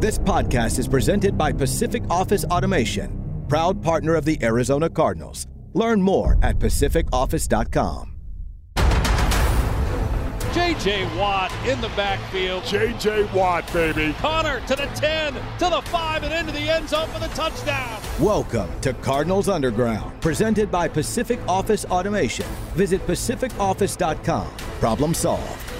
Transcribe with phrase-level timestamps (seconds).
[0.00, 5.46] This podcast is presented by Pacific Office Automation, proud partner of the Arizona Cardinals.
[5.74, 8.16] Learn more at pacificoffice.com.
[10.54, 11.04] J.J.
[11.18, 12.64] Watt in the backfield.
[12.64, 13.24] J.J.
[13.34, 14.14] Watt, baby.
[14.14, 18.00] Connor to the 10, to the 5, and into the end zone for the touchdown.
[18.18, 22.46] Welcome to Cardinals Underground, presented by Pacific Office Automation.
[22.74, 24.48] Visit pacificoffice.com.
[24.80, 25.79] Problem solved.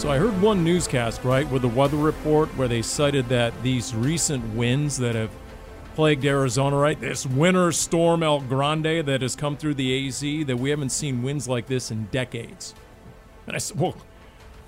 [0.00, 3.94] So I heard one newscast, right, with the weather report where they cited that these
[3.94, 5.28] recent winds that have
[5.94, 10.58] plagued Arizona, right, this winter storm El Grande that has come through the AZ, that
[10.58, 12.74] we haven't seen winds like this in decades.
[13.46, 13.94] And I said, well,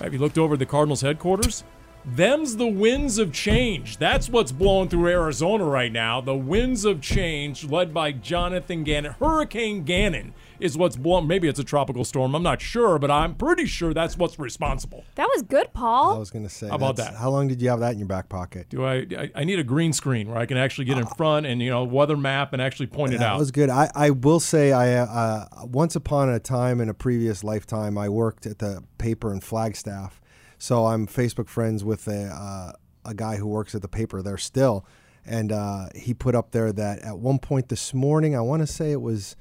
[0.02, 1.64] have you looked over the Cardinals headquarters?
[2.04, 3.96] Them's the winds of change.
[3.96, 6.20] That's what's blowing through Arizona right now.
[6.20, 9.14] The winds of change, led by Jonathan Gannon.
[9.18, 11.26] Hurricane Gannon is what's blowing.
[11.26, 12.34] Maybe it's a tropical storm.
[12.34, 15.04] I'm not sure, but I'm pretty sure that's what's responsible.
[15.16, 16.14] That was good, Paul.
[16.14, 16.68] I was going to say.
[16.68, 17.14] How about that?
[17.14, 18.68] How long did you have that in your back pocket?
[18.68, 19.30] Do I, I?
[19.34, 21.84] I need a green screen where I can actually get in front and you know
[21.84, 23.34] weather map and actually point it out.
[23.34, 23.70] That was good.
[23.70, 28.08] I, I will say, I uh, once upon a time in a previous lifetime, I
[28.08, 30.20] worked at the paper in Flagstaff,
[30.58, 32.72] so I'm Facebook friends with a uh,
[33.04, 34.86] a guy who works at the paper there still,
[35.26, 38.66] and uh, he put up there that at one point this morning, I want to
[38.66, 39.36] say it was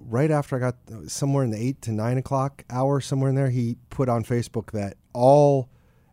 [0.00, 0.76] right after I got
[1.10, 4.70] somewhere in the eight to nine o'clock hour, somewhere in there, he put on Facebook
[4.72, 5.68] that all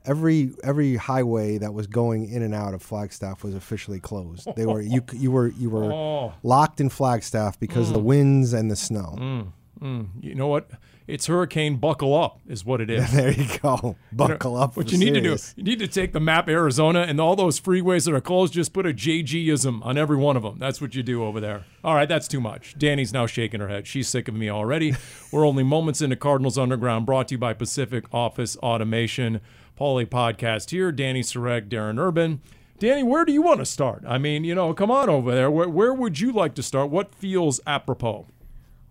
[0.06, 4.48] every every highway that was going in and out of Flagstaff was officially closed.
[4.56, 6.34] They were you you were you were Oh.
[6.44, 8.06] locked in Flagstaff because of the mm.
[8.06, 9.16] winds and the snow.
[9.18, 9.52] Mm.
[9.82, 10.08] Mm.
[10.22, 10.70] you know what?
[11.08, 13.12] It's hurricane buckle up is what it is.
[13.12, 13.96] There you go.
[14.12, 14.76] Buckle up.
[14.76, 17.60] What you need to do, you need to take the map Arizona and all those
[17.60, 20.58] freeways that are closed, just put a JG-ism on every one of them.
[20.58, 21.66] That's what you do over there.
[21.84, 22.78] All right, that's too much.
[22.78, 23.86] Dani's now shaking her head.
[23.88, 24.96] She's sick of me already.
[25.32, 29.42] We're only moments into Cardinals Underground, brought to you by Pacific Office Automation.
[29.80, 30.92] Paulie podcast here.
[30.92, 32.42] Dani Sureck, Darren Urban.
[32.80, 34.04] Dani, where do you want to start?
[34.08, 35.50] I mean, you know, come on over there.
[35.52, 36.90] Where, where would you like to start?
[36.90, 38.28] What feels apropos?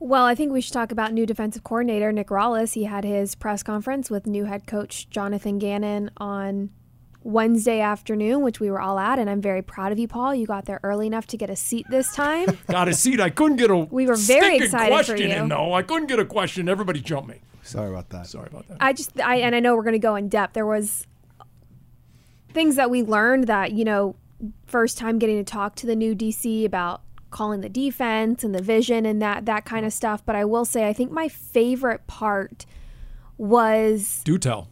[0.04, 2.75] Well, I think we should talk about new defensive coordinator Nick Rallis.
[2.75, 6.69] He had his press conference with new head coach Jonathan Gannon on
[7.22, 10.34] Wednesday afternoon, which we were all at, and I'm very proud of you, Paul.
[10.34, 12.59] You got there early enough to get a seat this time.
[12.69, 13.19] Got a seat.
[13.19, 15.37] I couldn't get a We were very stinking excited for question you.
[15.37, 15.72] in, though.
[15.72, 16.69] I couldn't get a question.
[16.69, 17.41] Everybody jumped me.
[17.62, 18.26] Sorry about that.
[18.26, 18.76] Sorry about that.
[18.81, 20.53] I just, I and I know we're going to go in depth.
[20.53, 21.06] There was
[22.53, 24.16] things that we learned that you know,
[24.66, 27.00] first time getting to talk to the new DC about
[27.34, 30.25] calling the defense and the vision and that that kind of stuff.
[30.25, 32.65] But I will say, I think my favorite part
[33.37, 34.69] was Do tell.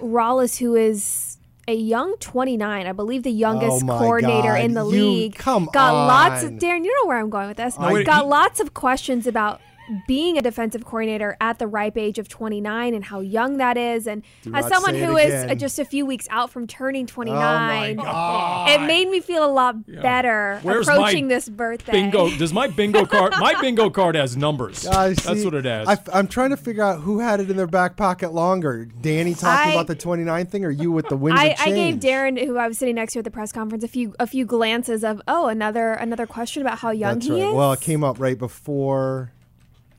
[0.00, 4.60] Rallis, who is a young 29, I believe the youngest Oh coordinator God.
[4.64, 5.34] in the You- league.
[5.36, 6.52] come got lots of.
[6.52, 6.84] Darren.
[6.84, 7.76] You know where I'm going with this.
[7.78, 9.60] wait, got he- lots of questions about
[10.06, 14.06] being a defensive coordinator at the ripe age of 29 and how young that is.
[14.06, 16.66] And Do as someone say it who is uh, just a few weeks out from
[16.66, 18.70] turning Oh 29, God.
[18.70, 21.92] it made me feel a lot better Where's approaching this birthday.
[21.92, 22.30] Bingo.
[22.36, 23.32] Does my bingo card?
[23.42, 24.84] My bingo card has numbers.
[24.84, 25.88] Guys, That's what it has.
[25.88, 28.88] I, am trying to figure out who had it in their back pocket longer.
[29.00, 31.96] Dani talking I- about the 29 thing, or you with the winds I, I gave?
[31.96, 34.44] Darren, who I was sitting next to at the press conference, a few a few
[34.44, 37.48] glances of oh another another question about how young That's he right.
[37.48, 37.54] is.
[37.54, 39.32] Well, it came up right before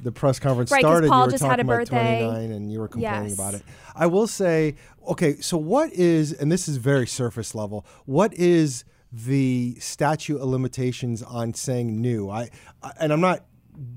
[0.04, 1.10] the press conference Right, 'cause started.
[1.10, 2.20] Paul you were just talking had a about birthday.
[2.20, 3.34] 29 and you were complaining Yes.
[3.34, 3.64] about it.
[3.96, 4.76] I will say,
[5.08, 10.48] okay, so what is, and this is very surface level, what is the statute of
[10.50, 12.30] limitations on saying new?
[12.30, 12.50] I,
[12.82, 13.46] I and I'm not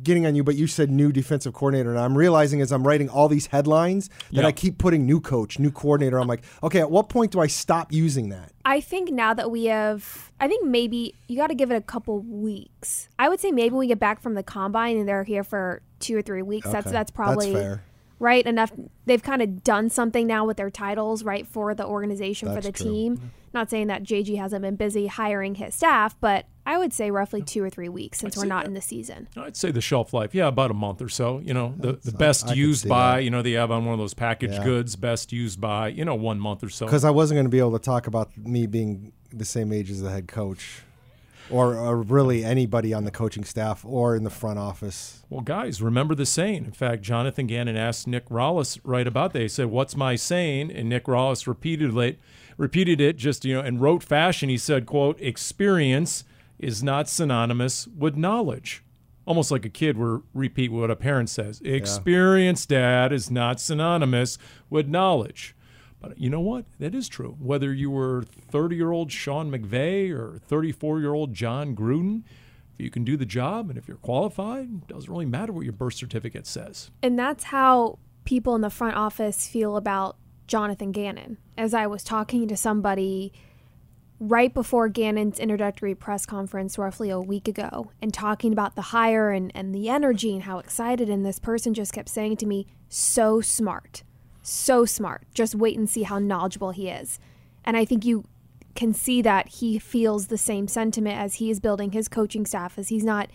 [0.03, 3.11] getting on you, but you said new defensive coordinator, and I'm realizing as I'm writing
[3.11, 4.47] all these headlines that Yeah.
[4.47, 6.19] I keep putting new coach, new coordinator.
[6.19, 8.53] I'm like, okay, at what point do I stop using that?
[8.65, 11.83] I think now that we have, I think maybe you got to give it a
[11.83, 13.11] couple weeks.
[13.19, 15.83] I would say maybe when we get back from the combine and they're here for
[16.01, 16.67] two or three weeks.
[16.71, 17.83] That's Okay, that's probably fair.
[18.19, 18.73] right enough.
[19.07, 22.73] They've kind of done something now with their titles, right, for the organization for the
[22.73, 22.91] true.
[22.91, 23.31] team.
[23.55, 27.41] Not saying that JG hasn't been busy hiring his staff, but I would say roughly
[27.41, 28.69] two or three weeks since we're not that.
[28.69, 29.29] in the season.
[29.35, 31.39] I'd say the shelf life, yeah, about a month or so.
[31.39, 33.25] You know, the, the best I could used by, that.
[33.25, 34.65] you know, they have on one of those packaged Yeah.
[34.65, 36.85] goods, best used by, you know, one month or so.
[36.85, 39.91] Because I wasn't going to be able to talk about me being the same age
[39.91, 40.83] as the head coach,
[41.51, 45.25] or, or really anybody on the coaching staff or in the front office.
[45.29, 46.65] Well, guys, remember the saying.
[46.65, 49.43] In fact, Jonathan Gannon asked Nick Rallis right about that.
[49.43, 52.19] He said, "What's my saying?" And Nick Rallis repeated it,
[52.57, 54.49] repeated it just you know in rote fashion.
[54.49, 56.25] He said, "Quote: Experience
[56.59, 58.83] is not synonymous with knowledge."
[59.27, 61.61] almost like a kid will repeat what a parent says.
[61.63, 64.39] Experience, dad, is not synonymous
[64.71, 65.56] with knowledge.
[66.17, 66.65] You know what?
[66.79, 67.37] That is true.
[67.39, 72.23] Whether you were 30 year old Sean McVay or 34 year old Jon Gruden,
[72.75, 75.65] if you can do the job and if you're qualified, it doesn't really matter what
[75.65, 76.91] your birth certificate says.
[77.03, 80.17] And that's how people in the front office feel about
[80.47, 81.39] Jonathan Gannon.
[81.57, 83.33] As I was talking to somebody
[84.19, 89.31] right before Gannon's introductory press conference roughly a week ago and talking about the hire
[89.31, 92.67] and, and the energy and how excited, and this person just kept saying to me,
[92.89, 94.03] so smart,
[94.47, 95.23] so smart.
[95.35, 97.19] Just wait and see how knowledgeable he is.
[97.65, 98.25] And I think you
[98.75, 102.79] can see that he feels the same sentiment as he is building his coaching staff,
[102.79, 103.31] as he's not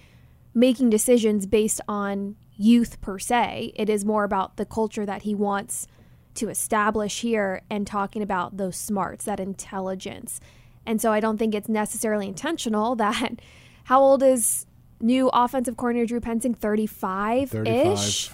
[0.54, 3.74] making decisions based on youth per se.
[3.76, 5.88] It is more about the culture that he wants
[6.36, 10.40] to establish here and talking about those smarts, that intelligence.
[10.86, 13.42] And so I don't think it's necessarily intentional that
[13.86, 14.66] how old is
[15.02, 16.56] new offensive coordinator Drew Petzing?
[16.56, 18.32] 35 ish?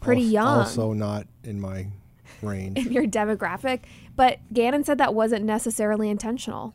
[0.00, 1.88] Pretty young Also not in my
[2.42, 2.78] range.
[2.86, 3.80] in your demographic.
[4.14, 6.74] But Gannon said that wasn't necessarily intentional.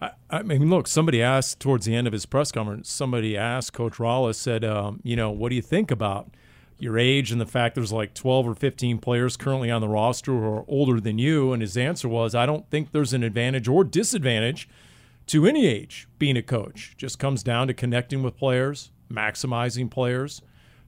[0.00, 3.72] I, I mean, look, somebody asked towards the end of his press conference, somebody asked
[3.72, 6.30] Coach Rallis, said, um, you know, what do you think about
[6.78, 10.32] your age and the fact there's like 12 or 15 players currently on the roster
[10.32, 11.52] who are older than you?
[11.52, 14.68] And his answer was, I don't think there's an advantage or disadvantage
[15.26, 16.94] to any age being a coach.
[16.96, 20.40] Just comes down to connecting with players, maximizing players.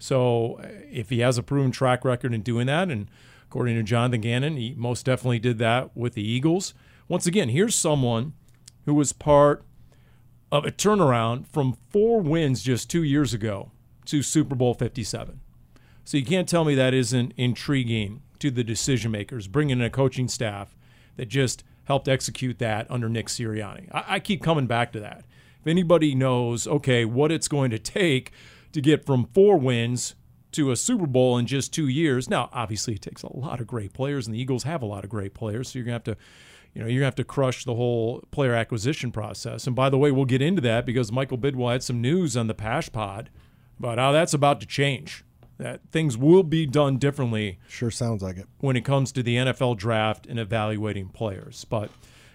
[0.02, 3.08] So uh, if he has a proven track record in doing that, and
[3.44, 6.74] according to Jonathan Gannon, he most definitely did that with the Eagles.
[7.06, 8.32] Once again, here's someone
[8.84, 9.64] who was part
[10.50, 13.70] of a turnaround from four wins just two years ago
[14.06, 15.38] to Super Bowl 57.
[16.02, 19.90] So you can't tell me that isn't intriguing to the decision makers, bringing in a
[19.90, 20.76] coaching staff
[21.14, 23.88] that just helped execute that under Nick Sirianni.
[23.92, 25.24] I, I keep coming back to that.
[25.60, 28.32] If anybody knows, okay, what it's going to take
[28.72, 30.14] to get from four wins
[30.52, 32.28] to a Super Bowl in just two years.
[32.28, 35.02] Now, obviously, it takes a lot of great players, and the Eagles have a lot
[35.04, 35.70] of great players.
[35.70, 36.16] So you're gonna have to,
[36.74, 39.66] you know, you're gonna have to crush the whole player acquisition process.
[39.66, 42.48] And by the way, we'll get into that because Michael Bidwill had some news on
[42.48, 43.30] the Pasch Pod
[43.78, 45.24] about how that's about to change.
[45.58, 48.46] That things will be done differently Sure sounds like it.
[48.58, 51.64] when it comes to the NFL draft and evaluating players.
[51.66, 51.90] But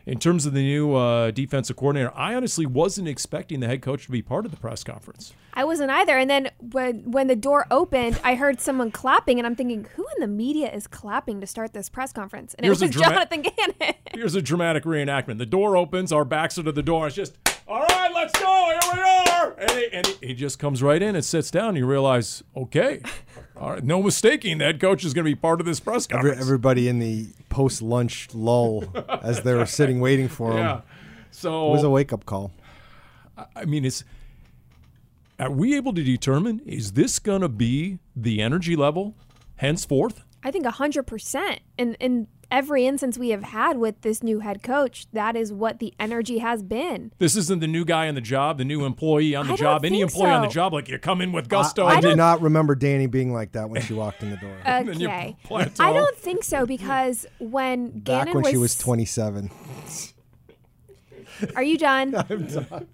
[0.08, 4.06] in terms of the new uh, defensive coordinator, I honestly wasn't expecting the head coach
[4.06, 5.34] to be part of the press conference.
[5.54, 6.18] I wasn't either.
[6.18, 10.06] And then when when the door opened, I heard someone clapping, and I'm thinking, who
[10.16, 12.54] in the media is clapping to start this press conference?
[12.54, 13.96] And Here's it was drama- Jonathan Gannon.
[14.14, 15.40] Here's a dramatic reenactment.
[15.40, 17.08] The door opens, our backs are to the door.
[17.08, 17.36] It's just,
[17.68, 18.78] all right, let's go.
[18.82, 19.56] Here we are.
[19.60, 21.70] And, he, and he, he just comes right in and sits down.
[21.70, 23.02] And you realize, okay,
[23.60, 26.30] all right, no mistaking, that coach is going to be part of this press Every,
[26.32, 26.42] conference.
[26.42, 28.84] everybody in the post lunch lull
[29.22, 30.58] as they were sitting waiting for him.
[30.60, 30.82] yeah.
[31.32, 32.52] So It was a wake up call.
[33.56, 34.04] I mean, it's.
[35.40, 39.14] Are we able to determine is this going to be the energy level
[39.58, 40.24] henceforth?
[40.44, 41.60] I think 100%.
[41.78, 45.80] and in every instance we have had with this new head coach, that is what
[45.80, 47.12] the energy has been.
[47.18, 49.86] This isn't the new guy on the job, the new employee on the I job,
[49.86, 50.74] any think employee on the job.
[50.74, 51.86] Like you come in with gusto.
[51.86, 54.56] I, and do not remember Dani being like that when she walked in the door.
[54.98, 55.36] Okay.
[55.80, 59.50] I don't think so because when Back Gannon when was, she was 27.
[61.56, 62.16] Are you done?
[62.30, 62.88] I'm done.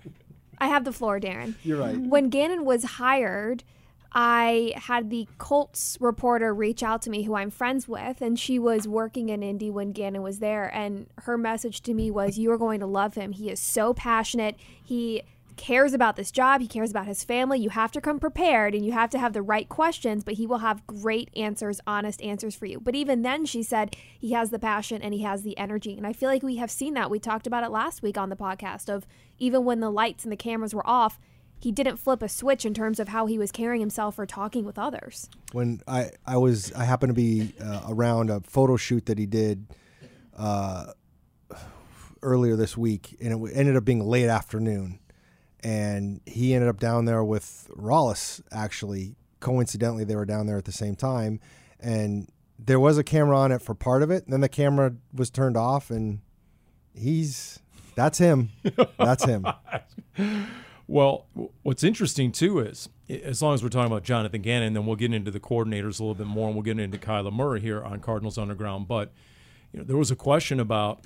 [0.58, 1.56] I have the floor, Darren.
[1.64, 1.98] You're right.
[1.98, 3.64] When Gannon was hired,
[4.14, 8.60] I had the Colts reporter reach out to me, who I'm friends with, and she
[8.60, 10.74] was working in Indy when Gannon was there.
[10.74, 13.32] And her message to me was, "You are going to love him.
[13.32, 14.56] He is so passionate.
[14.84, 15.24] He."
[15.56, 18.84] cares about this job he cares about his family you have to come prepared and
[18.84, 22.56] you have to have the right questions but he will have great answers honest answers
[22.56, 25.56] for you but even then she said he has the passion and he has the
[25.56, 28.18] energy and i feel like we have seen that we talked about it last week
[28.18, 29.06] on the podcast of
[29.38, 31.20] even when the lights and the cameras were off
[31.64, 34.66] he didn't flip a switch in terms of how he was carrying himself or talking
[34.66, 39.06] with others when I, I was I happened to be uh, around a photo shoot
[39.06, 39.68] that he did
[40.38, 40.88] uh,
[42.22, 45.00] earlier this week, and it ended up being late afternoon,
[45.64, 48.42] and he ended up down there with Rallis.
[48.52, 51.40] Actually, coincidentally, they were down there at the same time,
[51.80, 54.24] and there was a camera on it for part of it.
[54.24, 56.22] And then the camera was turned off, and
[56.94, 57.60] he's
[57.96, 58.50] that's him.
[58.98, 59.46] That's him.
[60.88, 61.28] Well,
[61.64, 65.14] what's interesting too is, as long as we're talking about Jonathan Gannon, then we'll get
[65.14, 68.00] into the coordinators a little bit more, and we'll get into Kyler Murray here on
[68.00, 68.88] Cardinals Underground.
[68.88, 69.12] But
[69.72, 71.06] you know, there was a question about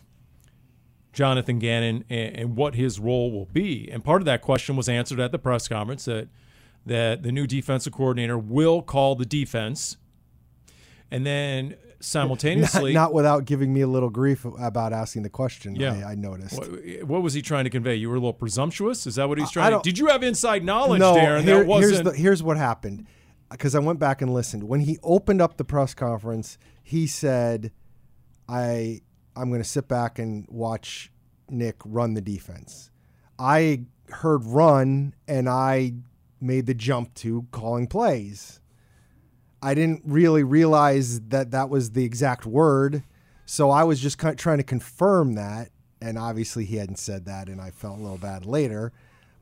[1.13, 4.89] Jonathan Gannon and, and what his role will be, and part of that question was
[4.89, 6.27] answered at the press conference that
[6.86, 9.98] that the new defensive coordinator will call the defense,
[11.12, 15.75] And then simultaneously, not without giving me a little grief about asking the question.
[15.75, 15.93] Yeah.
[16.05, 16.57] I, I noticed.
[16.57, 17.95] what, what was he trying to convey?
[17.95, 19.07] You were a little presumptuous.
[19.07, 19.71] Is that what he's trying?
[19.73, 21.43] to Did you have inside knowledge, no, Darren?
[21.43, 21.93] here- that wasn't.
[21.93, 23.07] here's the, here's what happened.
[23.49, 24.63] Because I went back and listened.
[24.63, 27.71] When he opened up the press conference, he said,
[28.49, 29.01] "I
[29.37, 31.11] I'm going to sit back and watch
[31.49, 32.91] Nick run the defense."
[33.39, 35.93] I heard run, and I
[36.41, 38.59] made the jump to calling plays.
[39.61, 43.03] I didn't really realize that that was the exact word,
[43.45, 45.69] so I was just kind of trying to confirm that.
[45.99, 48.93] And obviously, he hadn't said that, and I felt a little bad later.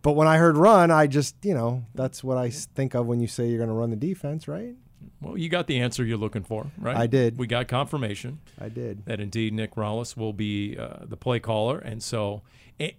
[0.01, 3.19] But when I heard run, I just, you know, that's what I think of when
[3.19, 4.75] you say you're going to run the defense, right?
[5.22, 6.95] well, you got the answer you're looking for, right?
[6.95, 7.38] I did.
[7.38, 9.05] We got confirmation I did.
[9.05, 12.41] that indeed Nick Rallis will be uh, the play caller, and so,
[12.79, 12.93] and,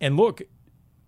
[0.00, 0.42] and look,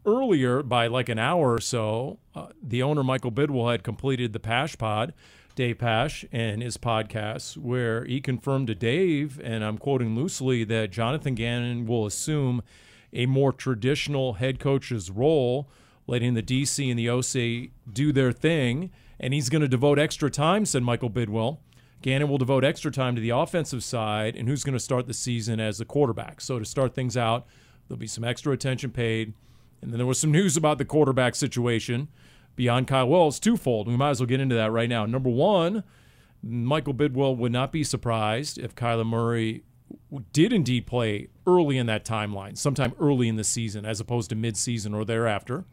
[0.05, 4.41] earlier by like an hour or so, uh, the owner Michael Bidwill had completed the
[4.41, 5.15] Pasch Pod,
[5.55, 10.91] Dave Pasch, and his podcast where he confirmed to Dave, and I'm quoting loosely, that
[10.91, 12.63] Jonathan Gannon will assume
[13.13, 15.69] a more traditional head coach's role,
[16.07, 18.91] letting the DC and the OC do their thing,
[19.21, 21.59] and he's going to devote extra time, said Michael Bidwill.
[22.01, 25.15] Gannon will devote extra time to the offensive side and who's going to start the
[25.15, 26.41] season as the quarterback.
[26.41, 27.47] So to start things out,
[27.87, 29.35] there'll be some extra attention paid.
[29.81, 32.09] And then there was some news about the quarterback situation
[32.57, 33.89] beyond Kyle Wells, twofold.
[33.89, 35.07] We might as well get into that right now.
[35.07, 35.85] Number one,
[36.43, 39.63] Michael Bidwill would not be surprised if Kyler Murray
[40.33, 44.37] did indeed play early in that timeline, sometime early in the season, as opposed to
[44.37, 45.65] midseason or thereafter.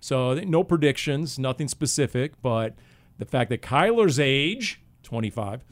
[0.00, 2.74] So no predictions, nothing specific, but
[3.18, 5.64] the fact that Kyler's age, 25,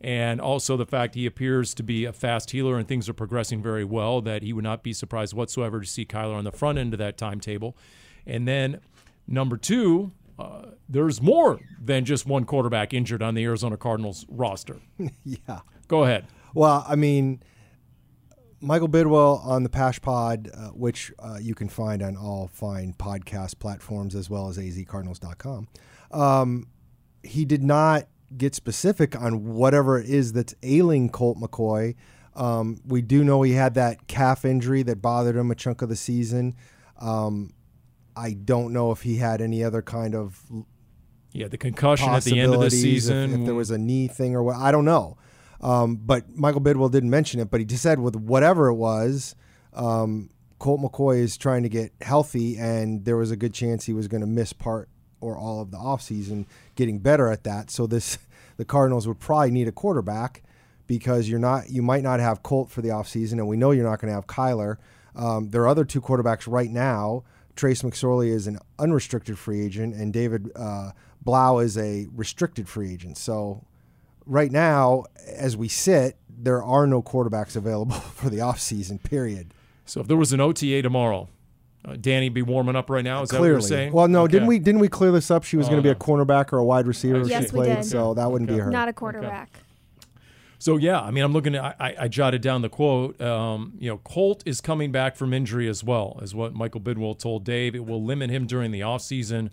[0.00, 3.62] and also the fact he appears to be a fast healer and things are progressing
[3.62, 6.78] very well, that he would not be surprised whatsoever to see Kyler on the front
[6.78, 7.76] end of that timetable.
[8.26, 8.80] And then
[9.30, 14.80] number two, uh, there's more than just one quarterback injured on the Arizona Cardinals roster.
[15.24, 15.60] yeah.
[15.88, 16.26] Go ahead.
[16.54, 17.42] Well, I mean,
[18.60, 22.94] Michael Bidwill on the Pasch Pod, uh, which uh, you can find on all fine
[22.98, 25.68] podcast platforms as well as azcardinals.com.
[26.10, 26.66] Um,
[27.22, 31.96] he did not get specific on whatever it is that's ailing Colt McCoy.
[32.34, 35.88] Um, we do know he had that calf injury that bothered him a chunk of
[35.88, 36.54] the season.
[37.00, 37.52] Um,
[38.16, 40.42] I don't know if he had any other kind of
[41.32, 43.40] Yeah, the concussion at the end of the possibilities, if- season.
[43.40, 45.16] If, there was a knee thing or what, I don't know.
[45.60, 49.34] Um, but Michael Bidwill didn't mention it, but he just said with whatever it was,
[49.74, 53.92] um, Colt McCoy is trying to get healthy, and there was a good chance he
[53.92, 54.88] was going to miss part
[55.20, 57.70] or all of the offseason getting better at that.
[57.70, 58.18] So this,
[58.56, 60.42] the Cardinals would probably need a quarterback
[60.86, 63.88] because you're not, you might not have Colt for the offseason, and we know you're
[63.88, 64.76] not going to have Kyler.
[65.14, 67.24] Um, there are other two quarterbacks right now.
[67.60, 72.90] Trace McSorley is an unrestricted free agent, and David uh, Blough is a restricted free
[72.90, 73.18] agent.
[73.18, 73.66] So
[74.24, 79.52] right now, as we sit, there are no quarterbacks available for the offseason, period.
[79.84, 81.28] So if there was an OTA tomorrow,
[81.84, 83.20] uh, Dani be warming up right now.
[83.20, 83.92] Is that what you're saying?
[83.92, 84.32] Well, no, Okay.
[84.32, 85.44] didn't we didn't we clear this up?
[85.44, 85.92] She was Oh, going to be no.
[85.92, 87.20] a cornerback or a wide receiver.
[87.20, 87.84] if Yes, she we played, did.
[87.84, 88.70] so that wouldn't be her.
[88.70, 89.50] Not a quarterback.
[90.60, 91.74] So yeah, I mean, I'm looking at.
[91.80, 93.18] I, I jotted down the quote.
[93.18, 97.18] Um, you know, Colt is coming back from injury as well, is what Michael Bidwill
[97.18, 97.74] told Dave.
[97.74, 99.50] It will limit him during the offseason.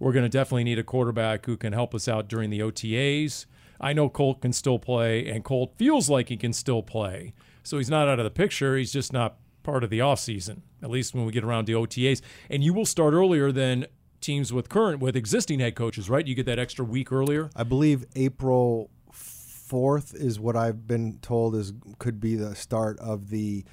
[0.00, 3.46] We're going to definitely need a quarterback who can help us out during the OTAs.
[3.80, 7.34] I know Colt can still play, and Colt feels like he can still play.
[7.62, 8.76] So he's not out of the picture.
[8.76, 12.20] He's just not part of the offseason, at least when we get around to OTAs.
[12.50, 13.86] And you will start earlier than
[14.20, 16.26] teams with current, with existing head coaches, right?
[16.26, 17.48] You get that extra week earlier.
[17.54, 18.90] I believe April
[19.68, 23.64] fourth is what I've been told is could be the start of the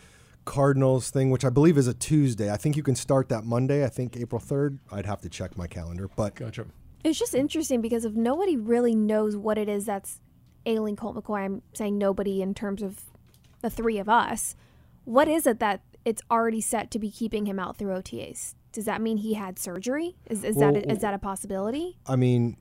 [0.43, 2.51] Cardinals thing, which I believe is a Tuesday.
[2.51, 3.83] I think you can start that Monday.
[3.83, 4.77] I think April third.
[4.91, 6.65] I'd have to check my calendar, but Gotcha.
[7.03, 10.19] It's just interesting because if nobody really knows what it is that's
[10.65, 13.01] ailing Colt McCoy, I'm saying nobody in terms of
[13.61, 14.55] the three of us.
[15.03, 18.55] What is it that it's already set to be keeping him out through OTAs?
[18.71, 20.15] Does that mean he had surgery?
[20.29, 21.97] Is, is Well, that a, is that a possibility?
[22.07, 22.57] I mean,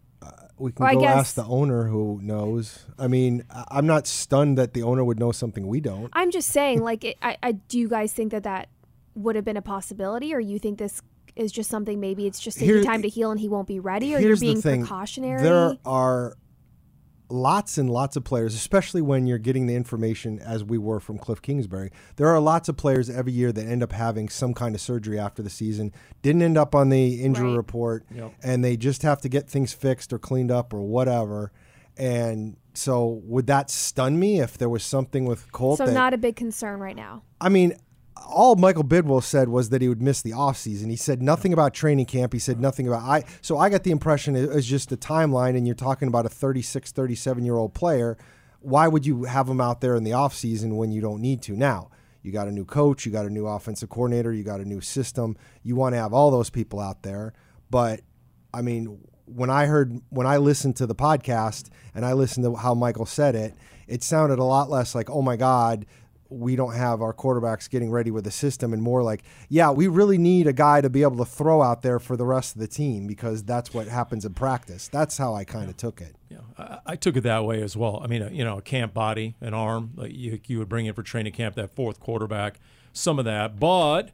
[0.58, 2.84] we can Well, go ask the owner who knows.
[2.98, 6.10] I mean, I'm not stunned that the owner would know something we don't.
[6.12, 8.68] I'm just saying, like, it, I, I do you guys think that that
[9.14, 11.02] would have been a possibility, or you think this
[11.36, 13.80] is just something maybe it's just taking Here- time to heal and he won't be
[13.80, 15.42] ready, or you're being precautionary?
[15.42, 16.36] There are
[17.34, 21.18] lots and lots of players, especially when you're getting the information as we were from
[21.18, 21.90] Cliff Kingsbury.
[22.16, 25.18] There are lots of players every year that end up having some kind of surgery
[25.18, 27.56] after the season, didn't end up on the injury Right.
[27.56, 28.32] report, Yep.
[28.42, 31.50] and they just have to get things fixed or cleaned up or whatever.
[31.96, 35.78] And so, would that stun me if there was something with Colt?
[35.78, 37.22] so that, not a big concern right now.
[37.40, 37.74] I mean,
[38.26, 40.90] all Michael Bidwill said was that he would miss the offseason.
[40.90, 42.32] He said nothing about training camp.
[42.32, 43.24] He said nothing about I.
[43.40, 46.28] So I got the impression it was just a timeline, and you're talking about a
[46.28, 48.16] 36, 37 year old player.
[48.60, 51.52] Why would you have him out there in the offseason when you don't need to?
[51.52, 51.90] Now,
[52.22, 54.80] you got a new coach, you got a new offensive coordinator, you got a new
[54.80, 55.36] system.
[55.62, 57.34] You want to have all those people out there.
[57.70, 58.00] But,
[58.52, 62.54] I mean, when I heard, when I listened to the podcast and I listened to
[62.54, 63.54] how Michael said it,
[63.86, 65.84] it sounded a lot less like, oh my God,
[66.28, 69.86] we don't have our quarterbacks getting ready with the system and more like, yeah, we
[69.86, 72.60] really need a guy to be able to throw out there for the rest of
[72.60, 74.88] the team because that's what happens in practice.
[74.88, 76.16] That's how I kind of took it.
[76.28, 78.00] Yeah, I, I, took it that way as well.
[78.02, 80.86] I mean, a, you know, a camp body, an arm, like you, you would bring
[80.86, 82.58] in for training camp, that fourth quarterback,
[82.92, 83.60] some of that.
[83.60, 84.10] But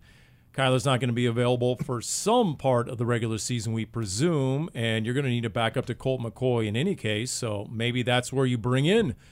[0.52, 4.68] Kyler's not going to be available for some part of the regular season, we presume,
[4.74, 7.30] and you're going to need a backup to Colt McCoy in any case.
[7.30, 9.14] So maybe that's where you bring in–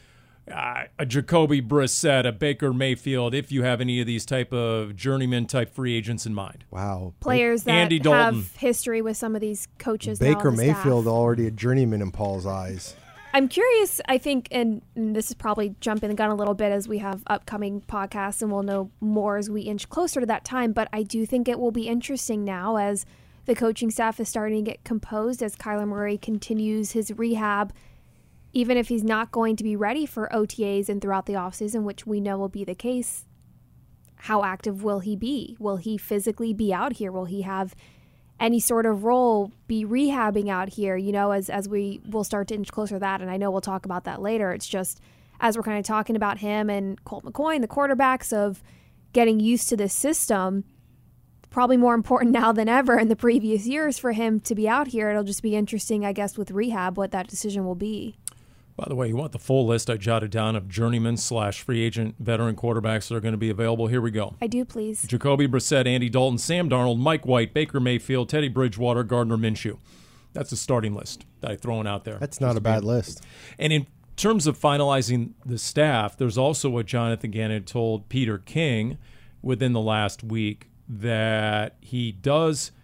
[0.52, 4.97] uh, a Jacoby Brissett, a Baker Mayfield, if you have any of these type of
[4.97, 6.64] journeyman type free agents in mind.
[6.71, 7.14] Wow.
[7.21, 8.37] Players that Andy Dalton.
[8.37, 10.19] have history with some of these coaches.
[10.19, 11.12] Baker Mayfield staff.
[11.12, 12.95] already a journeyman in Paul's eyes.
[13.35, 16.73] I'm curious, I think, and, and, this is probably jumping the gun a little bit
[16.73, 20.45] as we have upcoming podcasts and we'll know more as we inch closer to that
[20.45, 23.05] time, but I do think it will be interesting now as
[23.45, 27.73] the coaching staff is starting to get composed as Kyler Murray continues his rehab
[28.59, 32.09] even if he's not going to be ready for OTAs and throughout the offseason, which
[32.09, 33.25] we know will be the case,
[34.17, 35.57] how active will he be?
[35.61, 37.12] Will he physically be out here?
[37.12, 37.77] Will he have
[38.41, 42.49] any sort of role be rehabbing out here, you know, as as we will start
[42.49, 44.50] to inch closer to that and I know we'll talk about that later.
[44.53, 45.00] It's just
[45.38, 48.61] as we're kind of talking about him and Colt McCoy and the quarterbacks of
[49.12, 50.65] getting used to this system,
[51.49, 54.88] probably more important now than ever in the previous years for him to be out
[54.88, 55.11] here.
[55.11, 58.17] It'll just be interesting, I guess, with rehab what that decision will be.
[58.78, 61.82] By the way, you want the full list I jotted down of journeyman slash free
[61.82, 63.88] agent veteran quarterbacks that are going to be available.
[63.88, 64.37] Here we go.
[64.40, 65.02] I do, please.
[65.02, 69.78] Jacoby Brissett, Andy Dalton, Sam Darnold, Mike White, Baker Mayfield, Teddy Bridgewater, Gardner Minshew.
[70.32, 72.18] That's the starting list that I've thrown out there.
[72.18, 73.26] That's not a bad list.
[73.58, 78.97] And in terms of finalizing the staff, there's also what Jonathan Gannon told Peter King
[79.42, 82.70] within the last week that he does–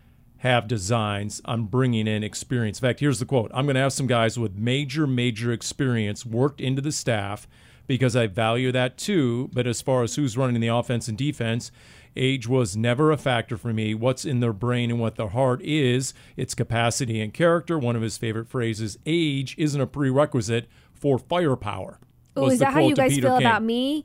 [0.44, 2.78] have designs on bringing in experience.
[2.78, 6.24] In fact, here's the quote I'm going to have some guys with major, major experience
[6.24, 7.48] worked into the staff
[7.86, 9.48] because I value that too.
[9.54, 11.72] But as far as who's running the offense and defense,
[12.14, 13.94] age was never a factor for me.
[13.94, 17.78] What's in their brain and what their heart is, its capacity and character.
[17.78, 21.98] One of his favorite phrases age isn't a prerequisite for firepower.
[22.36, 23.46] Oh, is that how you guys feel King.
[23.46, 24.04] about me?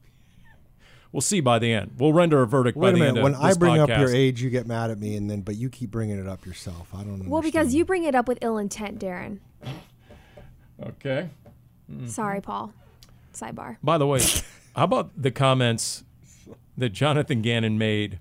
[1.11, 1.95] We'll see by the end.
[1.97, 3.15] We'll render a verdict Wait by a the minute.
[3.15, 3.23] end.
[3.23, 3.89] When I bring podcast.
[3.91, 6.27] up your age, you get mad at me, and then but you keep bringing it
[6.27, 6.89] up yourself.
[6.93, 7.29] I don't know.
[7.29, 9.39] Well, because you bring it up with ill intent, Darren.
[10.81, 11.29] Okay.
[11.91, 12.07] Mm-hmm.
[12.07, 12.73] Sorry, Paul.
[13.33, 13.77] Sidebar.
[13.83, 14.21] By the way,
[14.75, 16.03] how about the comments
[16.77, 18.19] that Jonathan Gannon made?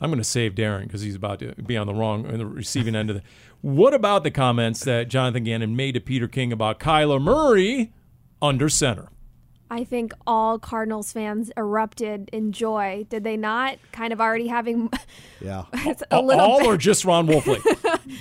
[0.00, 2.46] I'm going to save Darren because he's about to be on the wrong, on the
[2.46, 3.22] receiving end of the.
[3.60, 7.92] What about the comments that Jonathan Gannon made to Peter King about Kyler Murray
[8.40, 9.08] under center?
[9.70, 13.06] I think all Cardinals fans erupted in joy.
[13.10, 13.78] Did they not?
[13.92, 14.90] Kind of already having.
[15.40, 15.66] Yeah.
[16.10, 16.66] a little all bit.
[16.66, 17.60] or just Ron Wolfley?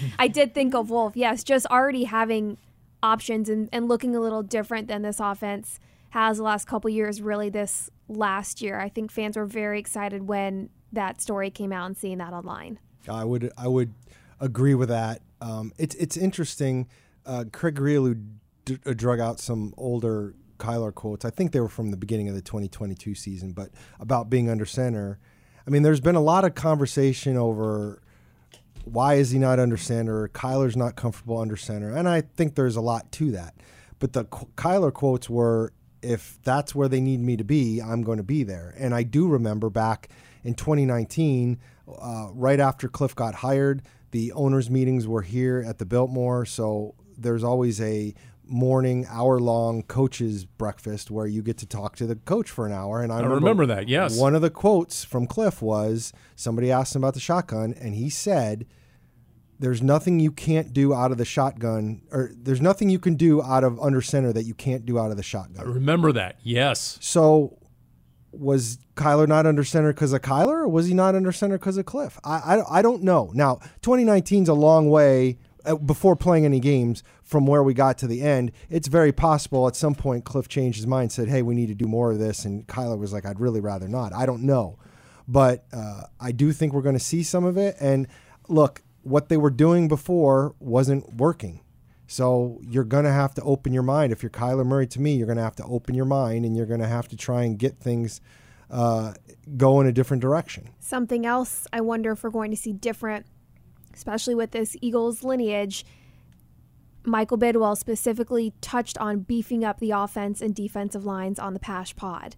[0.19, 1.15] I did think of Wolf.
[1.15, 2.57] Yes, just already having
[3.01, 5.79] options and, and looking a little different than this offense
[6.11, 7.19] has the last couple years.
[7.19, 11.87] Really, this last year, I think fans were very excited when that story came out
[11.87, 12.77] and seeing that online.
[13.09, 13.93] I would I would
[14.39, 15.21] agree with that.
[15.41, 16.87] Um, it's it's interesting.
[17.25, 18.21] Uh, Craig Grialou
[18.65, 21.25] d- uh, drug out some older Kyler quotes.
[21.25, 24.65] I think they were from the beginning of the 2022 season, but about being under
[24.65, 25.19] center.
[25.65, 28.01] I mean, there's been a lot of conversation over
[28.91, 30.29] why is he not under center?
[30.29, 33.55] Kyler's not comfortable under center, and I think there's a lot to that.
[33.99, 38.17] But the Kyler quotes were, "If that's where they need me to be, I'm going
[38.17, 40.09] to be there." And I do remember back
[40.43, 45.85] in 2019, uh, right after Cliff got hired, the owners' meetings were here at the
[45.85, 48.13] Biltmore, so there's always a
[48.49, 52.71] morning hour long coaches breakfast where you get to talk to the coach for an
[52.71, 56.13] hour and I, I remember, remember, that yes one of the quotes from cliff was
[56.35, 58.65] somebody asked him about the shotgun and he said
[59.59, 63.41] there's nothing you can't do out of the shotgun or there's nothing you can do
[63.41, 66.37] out of under center that you can't do out of the shotgun I remember that
[66.43, 67.57] yes so
[68.31, 71.77] was Kyler not under center because of Kyler, or was he not under center because
[71.77, 72.19] of Cliff?
[72.23, 73.31] I, I, I don't know.
[73.33, 75.37] Now, 2019 is a long way
[75.75, 79.75] before playing any games from where we got to the end, it's very possible at
[79.75, 82.45] some point Cliff changed his mind, said, "Hey, we need to do more of this,"
[82.45, 84.77] and Kyler was like, "I'd really rather not." I don't know,
[85.27, 87.75] but uh, I do think we're going to see some of it.
[87.79, 88.07] And
[88.47, 91.61] look, what they were doing before wasn't working.
[92.07, 94.13] So you're going to have to open your mind.
[94.13, 96.55] If you're Kyler Murray, to me, you're going to have to open your mind, and
[96.55, 98.21] you're going to have to try and get things
[98.69, 99.13] uh,
[99.55, 100.69] go in a different direction.
[100.79, 103.25] Something else I wonder if we're going to see different,
[103.97, 105.85] especially with this Eagles lineage.
[107.03, 111.95] Michael Bidwill specifically touched on beefing up the offense and defensive lines on the Pasch
[111.95, 112.35] Pod.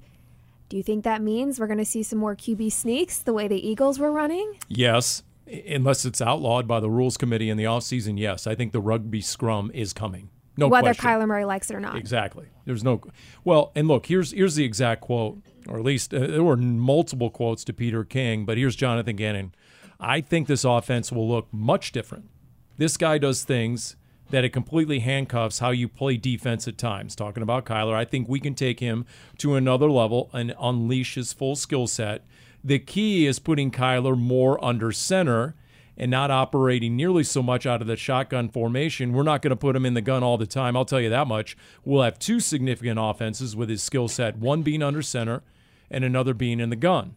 [0.69, 3.47] Do you think that means we're going to see some more QB sneaks the way
[3.47, 4.57] the Eagles were running?
[4.67, 5.23] Yes,
[5.67, 8.19] unless it's outlawed by the rules committee in the offseason.
[8.19, 10.29] Yes, I think the rugby scrum is coming.
[10.55, 11.05] No Whether question.
[11.05, 11.95] Kyler Murray likes it or not.
[11.95, 12.47] Exactly.
[12.65, 13.01] There's no.
[13.43, 17.29] Well, and look, here's here's the exact quote, or at least uh, there were multiple
[17.29, 19.55] quotes to Peter King, but here's Jonathan Gannon.
[19.99, 22.29] I think this offense will look much different.
[22.77, 23.97] This guy does things
[24.29, 27.15] that it completely handcuffs how you play defense at times.
[27.15, 29.05] Talking about Kyler, I think we can take him
[29.39, 32.25] to another level and unleash his full skill set.
[32.63, 35.55] The key is putting Kyler more under center
[35.97, 39.11] and not operating nearly so much out of the shotgun formation.
[39.11, 40.77] We're not going to put him in the gun all the time.
[40.77, 41.57] I'll tell you that much.
[41.83, 45.43] We'll have two significant offenses with his skill set, one being under center
[45.91, 47.15] and another being in the gun.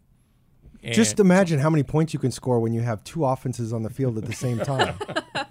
[0.83, 3.83] And Just imagine how many points you can score when you have two offenses on
[3.83, 4.99] the field at the same time.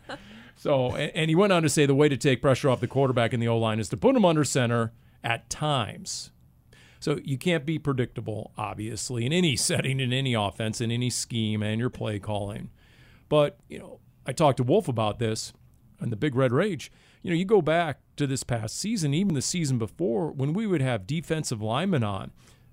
[0.62, 2.88] So, and, and he went on to say the way to take pressure off the
[2.88, 6.30] quarterback in the O line is to put him under center at times.
[7.00, 11.64] So you can't be predictable, obviously, in any setting, in any offense, in any scheme,
[11.64, 12.70] and your play calling.
[13.28, 15.52] But you know, I talked to Wolf about this
[16.00, 16.92] and the Big Red Rage.
[17.24, 20.68] You know, you go back to this past season, even the season before, when we
[20.68, 22.30] would have defensive linemen on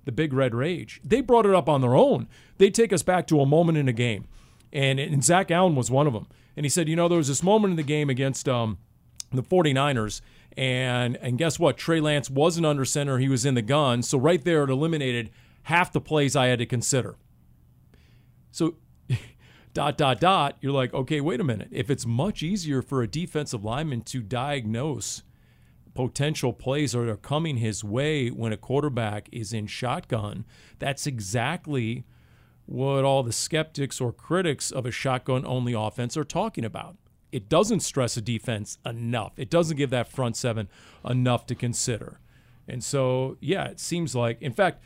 [0.09, 1.03] the Big Red Rage.
[1.05, 2.29] They brought it up on their own.
[2.57, 4.27] They take us back to a moment in a game,
[4.73, 6.27] and, and Zach Allen was one of them.
[6.57, 8.79] And he said, you know, there was this moment in the game against um,
[9.31, 10.23] the 49ers.
[10.57, 11.77] And and guess what?
[11.77, 13.18] Trey Lance wasn't under center.
[13.18, 14.03] He was in the gun.
[14.03, 15.31] So right there it eliminated
[15.64, 17.16] half the plays I had to consider.
[18.51, 18.77] So
[19.75, 21.68] dot dot dot, you're like, okay, wait a minute.
[21.71, 25.23] If it's much easier for a defensive lineman to diagnose
[25.98, 30.44] potential plays that are coming his way when a quarterback is in shotgun,
[30.78, 32.04] that's exactly
[32.66, 36.96] what all the skeptics or critics of a shotgun only offense are talking about.
[37.32, 39.32] It doesn't stress a defense enough.
[39.37, 40.68] It doesn't give that front seven
[41.04, 42.20] enough to consider.
[42.68, 44.80] And so, yeah, it seems like, in fact,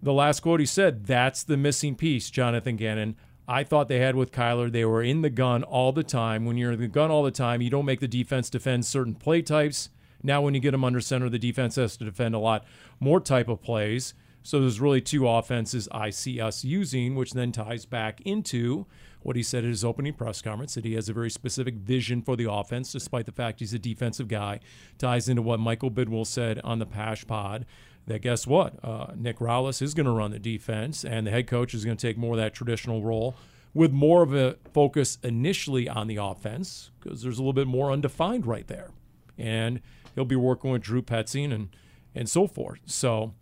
[0.00, 3.16] the last quote he said, that's the missing piece, Jonathan Gannon.
[3.48, 4.70] I thought they had with Kyler.
[4.70, 6.44] They were in the gun all the time.
[6.44, 9.16] When you're in the gun all the time, you don't make the defense defend certain
[9.16, 9.90] play types.
[10.24, 12.64] Now, when you get them under center, the defense has to defend a lot
[12.98, 14.14] more type of plays.
[14.42, 18.86] So there's really two offenses I see us using, which then ties back into
[19.22, 22.20] what he said at his opening press conference that he has a very specific vision
[22.20, 24.60] for the offense, despite the fact he's a defensive guy.
[24.98, 27.64] Ties into what Michael Bidwill said on the Pasch Pod
[28.06, 28.74] that guess what?
[28.84, 31.96] Uh, Nick Rallis is going to run the defense, and the head coach is going
[31.96, 33.34] to take more of that traditional role
[33.72, 37.90] with more of a focus initially on the offense because there's a little bit more
[37.90, 38.90] undefined right there.
[39.38, 39.80] And
[40.14, 41.68] he'll be working with Drew Petzing and,
[42.14, 42.80] and so forth.
[42.86, 43.34] So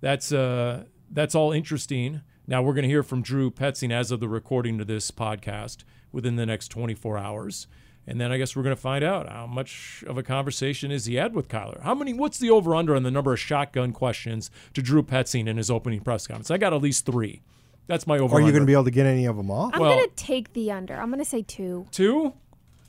[0.00, 2.22] that's uh, that's all interesting.
[2.46, 5.84] Now we're going to hear from Drew Petzing as of the recording of this podcast
[6.12, 7.66] within the next 24 hours.
[8.06, 11.04] And then I guess we're going to find out how much of a conversation is
[11.04, 11.82] he had with Kyler.
[11.82, 12.12] How many?
[12.12, 15.70] What's the over under on the number of shotgun questions to Drew Petzing in his
[15.70, 16.50] opening press conference?
[16.50, 17.42] I got at least three.
[17.86, 18.36] That's my over.
[18.36, 19.72] Are you going to be able to get any of them off?
[19.74, 20.94] I'm Well- gonna take the under.
[20.94, 21.86] I'm gonna say two.
[21.90, 22.32] two?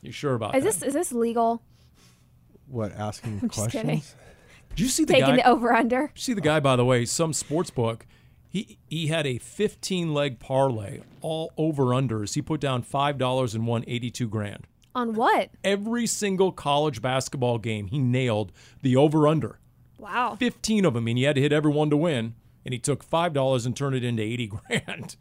[0.01, 0.73] You sure about Is that?
[0.73, 1.61] this is this legal?
[2.71, 3.83] What asking just questions?
[3.83, 4.01] kidding.
[4.69, 5.35] Did you see the Taking guy?
[5.37, 6.11] the over under.
[6.15, 8.05] See the guy, by the way, some sports book.
[8.47, 12.35] He he had a 15 leg parlay, all over unders.
[12.35, 14.67] He put down five dollars and won 82 grand.
[14.93, 15.49] On what?
[15.63, 19.57] Every single college basketball game, he nailed the over under.
[19.97, 20.35] Wow.
[20.37, 22.33] 15 of them, and he had to hit every one to win.
[22.65, 25.15] And he took five dollars and turned it into 80 grand.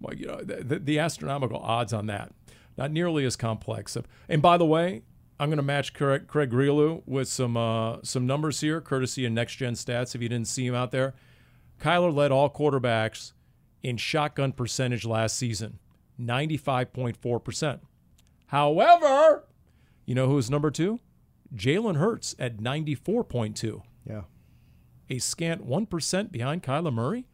[0.00, 2.32] Well, you know, the, the astronomical odds on that,
[2.78, 3.96] not nearly as complex.
[4.28, 5.02] And by the way,
[5.40, 9.32] I'm going to match Craig, Craig Grialou with some uh, some numbers here, courtesy of
[9.32, 10.14] Next Gen Stats.
[10.14, 11.14] If you didn't see him out there,
[11.80, 13.32] Kyler led all quarterbacks
[13.82, 15.78] in shotgun percentage last season,
[16.20, 17.80] 95.4 percent.
[18.48, 19.44] However,
[20.04, 21.00] you know who's number two?
[21.54, 24.22] Jalen Hurts at 94.2 Yeah.
[25.08, 27.26] a scant 1% behind Kyler Murray.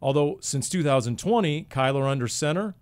[0.00, 2.74] Although since 2020, Kyler under center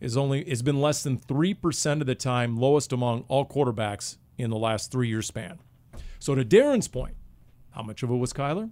[0.00, 4.50] is only has been less than 3% of the time lowest among all quarterbacks in
[4.50, 5.58] the last 3-year span.
[6.18, 7.16] So to Darren's point,
[7.70, 8.70] how much of it was Kyler?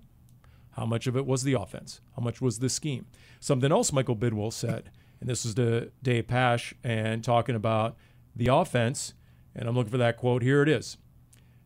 [0.73, 2.01] How much of it was the offense?
[2.17, 3.07] How much was the scheme?
[3.41, 7.97] Something else Michael Bidwill said, and this was to Dave Pasch and talking about
[8.35, 9.15] the offense,
[9.55, 10.43] and I'm looking for that quote.
[10.43, 10.97] Here it is.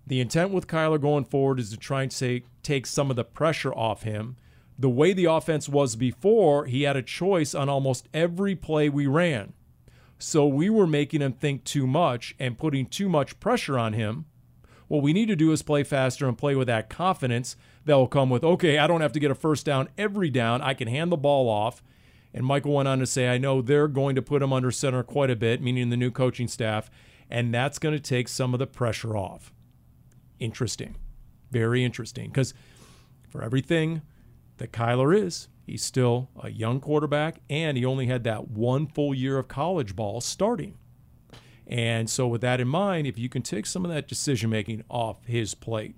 [0.06, 3.24] The intent with Kyler going forward is to try and say, take some of the
[3.24, 4.36] pressure off him.
[4.78, 9.06] The way the offense was before, he had a choice on almost every play we
[9.06, 9.52] ran.
[10.18, 14.26] So we were making him think too much and putting too much pressure on him
[14.88, 18.08] What we need to do is play faster and play with that confidence that will
[18.08, 20.62] come with, okay, I don't have to get a first down every down.
[20.62, 21.82] I can hand the ball off.
[22.32, 25.02] And Michael went on to say, I know they're going to put him under center
[25.02, 26.90] quite a bit, meaning the new coaching staff,
[27.30, 29.52] and that's going to take some of the pressure off.
[30.38, 30.96] Interesting.
[31.50, 32.28] Very interesting.
[32.28, 32.54] Because
[33.28, 34.02] for everything
[34.58, 39.14] that Kyler is, he's still a young quarterback, and he only had that one full
[39.14, 40.76] year of college ball starting.
[41.66, 44.84] And so, with that in mind, if you can take some of that decision making
[44.88, 45.94] off his plate,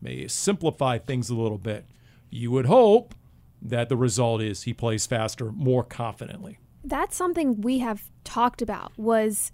[0.00, 1.86] may simplify things a little bit,
[2.28, 3.14] you would hope
[3.60, 6.58] that the result is he plays faster, more confidently.
[6.84, 9.52] That's something we have talked about was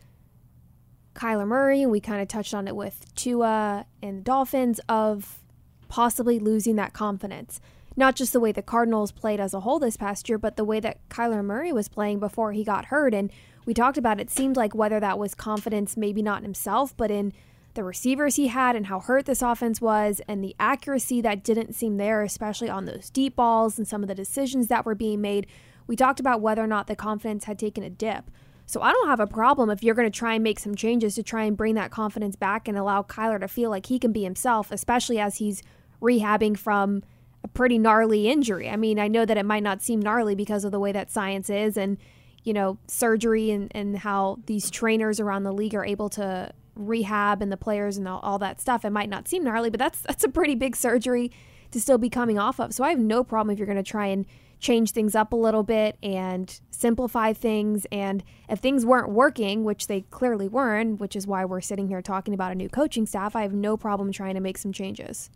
[1.14, 5.42] Kyler Murray, and we kind of touched on it with Tua and the Dolphins of
[5.88, 7.61] possibly losing that confidence.
[7.99, 10.65] Not just the way the Cardinals played as a whole this past year, but the
[10.65, 13.13] way that Kyler Murray was playing before he got hurt.
[13.13, 13.29] And
[13.67, 17.11] we talked about it seemed like whether that was confidence, maybe not in himself, but
[17.11, 17.33] in
[17.75, 21.75] the receivers he had and how hurt this offense was and the accuracy that didn't
[21.75, 25.21] seem there, especially on those deep balls and some of the decisions that were being
[25.21, 25.49] made.
[25.89, 28.31] We talked about whether or not the confidence had taken a dip.
[28.65, 31.17] So I don't have a problem if you're going to try and make some changes
[31.17, 34.13] to try and bring that confidence back and allow Kyler to feel like he can
[34.13, 35.65] be himself, especially as he's
[36.01, 37.03] rehabbing from
[37.49, 38.69] a pretty gnarly injury.
[38.69, 41.11] I mean, I know that it might not seem gnarly because of the way that
[41.11, 41.99] science is and,
[42.45, 47.43] you know, surgery and, and how these trainers around the league are able to rehab
[47.43, 48.85] and the players and all, all that stuff.
[48.85, 51.31] It might not seem gnarly, but that's that's a pretty big surgery
[51.71, 52.73] to still be coming off of.
[52.73, 54.25] So I have no problem if you're going to try and
[54.61, 57.87] change things up a little bit and simplify things.
[57.93, 62.03] And if things weren't working, which they clearly weren't, which is why we're sitting here
[62.03, 65.31] talking about a new coaching staff, I have no problem trying to make some changes.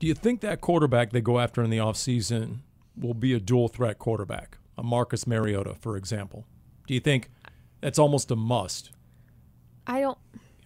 [0.00, 2.60] Do you think that quarterback they go after in the offseason
[2.96, 4.56] will be a dual threat quarterback?
[4.78, 6.46] A Marcus Mariota, for example.
[6.86, 7.30] Do you think
[7.82, 8.90] that's almost a must?
[9.86, 10.16] I don't.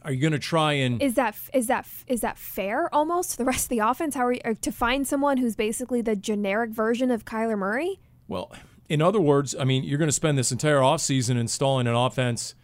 [0.02, 3.38] Are you going to try and Is that is that is that fair almost to
[3.38, 4.14] the rest of the offense?
[4.14, 7.98] How are you uh, to find someone who's basically the generic version of Kyler Murray?
[8.28, 8.52] Well,
[8.88, 12.54] in other words, I mean, you're going to spend this entire offseason installing an offense,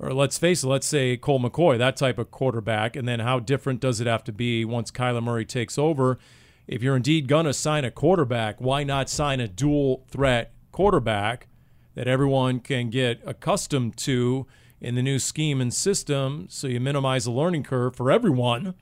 [0.00, 3.38] or let's face it, let's say Colt McCoy, that type of quarterback, and then how
[3.38, 6.18] different does it have to be once Kyler Murray takes over?
[6.66, 11.46] If you're indeed going to sign a quarterback, why not sign a dual threat quarterback
[11.94, 14.46] that everyone can get accustomed to
[14.80, 18.74] in the new scheme and system so you minimize the learning curve for everyone?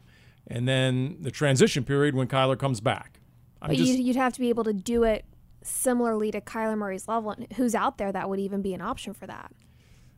[0.46, 3.20] And then the transition period when Kyler comes back.
[3.61, 5.25] I'm But just, you'd, have to be able to do it
[5.62, 7.31] similarly to Kyler Murray's level.
[7.31, 9.53] And who's out there that would even be an option for that?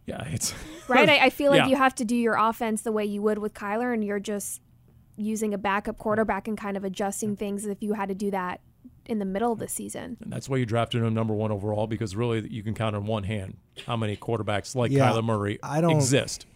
[0.06, 0.54] Yeah, it's
[0.88, 1.08] Right?
[1.08, 1.68] I, I feel like Yeah.
[1.68, 4.60] you have to do your offense the way you would with Kyler, and you're just
[5.16, 8.60] using a backup quarterback and kind of adjusting things if you had to do that
[9.06, 10.16] in the middle of the season.
[10.20, 13.06] And that's why you drafted him number one overall because really you can count on
[13.06, 16.46] one hand how many quarterbacks like Yeah, Kyler Murray I don't- exist.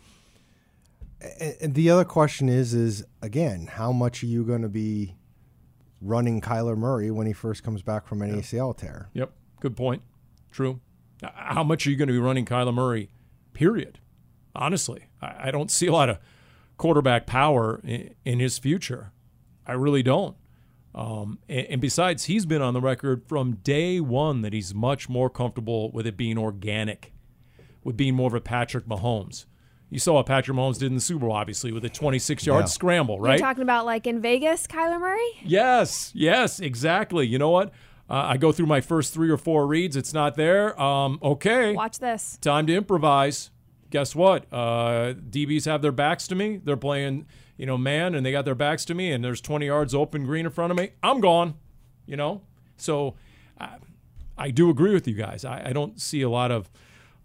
[1.21, 5.17] And and the other question is, is again, how much are you going to be
[6.01, 9.09] running Kyler Murray when he first comes back from an ACL tear?
[9.15, 10.03] Yep, good point.
[10.53, 10.81] True.
[11.23, 13.11] How much are you going to be running Kyler Murray?
[13.59, 13.99] Period.
[14.55, 16.19] Honestly, I, I don't see a lot of
[16.77, 19.11] quarterback power in, in his future.
[19.67, 20.37] I really don't.
[20.95, 25.09] Um, and, and besides, he's been on the record from day one that he's much
[25.09, 27.13] more comfortable with it being organic,
[27.83, 29.47] with being more of a Patrick Mahomes.
[29.91, 32.63] You saw what Patrick Mahomes did in the Super Bowl, obviously, with a 26 yard
[32.63, 32.67] Yeah.
[32.67, 33.41] scramble, right?
[33.41, 35.19] You're talking about like in Vegas, Kyler Murray?
[35.43, 37.27] Yes, yes, exactly.
[37.27, 37.73] You know what?
[38.11, 39.95] Uh, I go through my first three or four reads.
[39.97, 40.81] It's not there.
[40.81, 42.39] Um, okay, Watch this.
[42.41, 43.51] time to improvise.
[43.91, 44.45] Guess what?
[44.53, 46.61] Uh, DBs have their backs to me.
[46.63, 49.67] They're playing, you know, man, and they got their backs to me, and there's 20
[49.67, 50.91] yards open green in front of me.
[51.03, 51.55] I'm gone.
[52.07, 52.41] You know,
[52.79, 53.15] so
[53.61, 53.77] I,
[54.39, 55.45] I do agree with you guys.
[55.45, 56.71] I, I don't see a lot of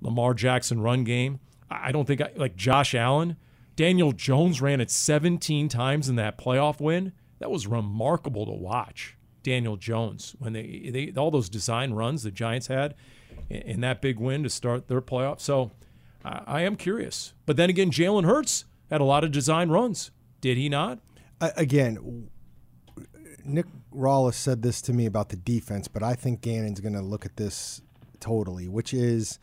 [0.01, 1.39] Lamar Jackson run game.
[1.71, 3.37] I I don't think I, like Josh Allen.
[3.77, 7.13] Daniel Jones ran it 17 times in that playoff win.
[7.39, 9.17] That was remarkable to watch.
[9.43, 12.95] Daniel Jones when they, they all those design runs the Giants had
[13.49, 15.39] in, that big win to start their playoff.
[15.39, 15.71] So
[16.23, 17.33] I, I am curious.
[17.45, 20.11] But then again, Jalen Hurts had a lot of design runs.
[20.41, 20.99] Did he not?
[21.41, 22.29] A- again,
[23.43, 27.01] Nick Rallis said this to me about the defense, but I think Gannon's going to
[27.01, 27.81] look at this
[28.19, 29.39] totally, which is,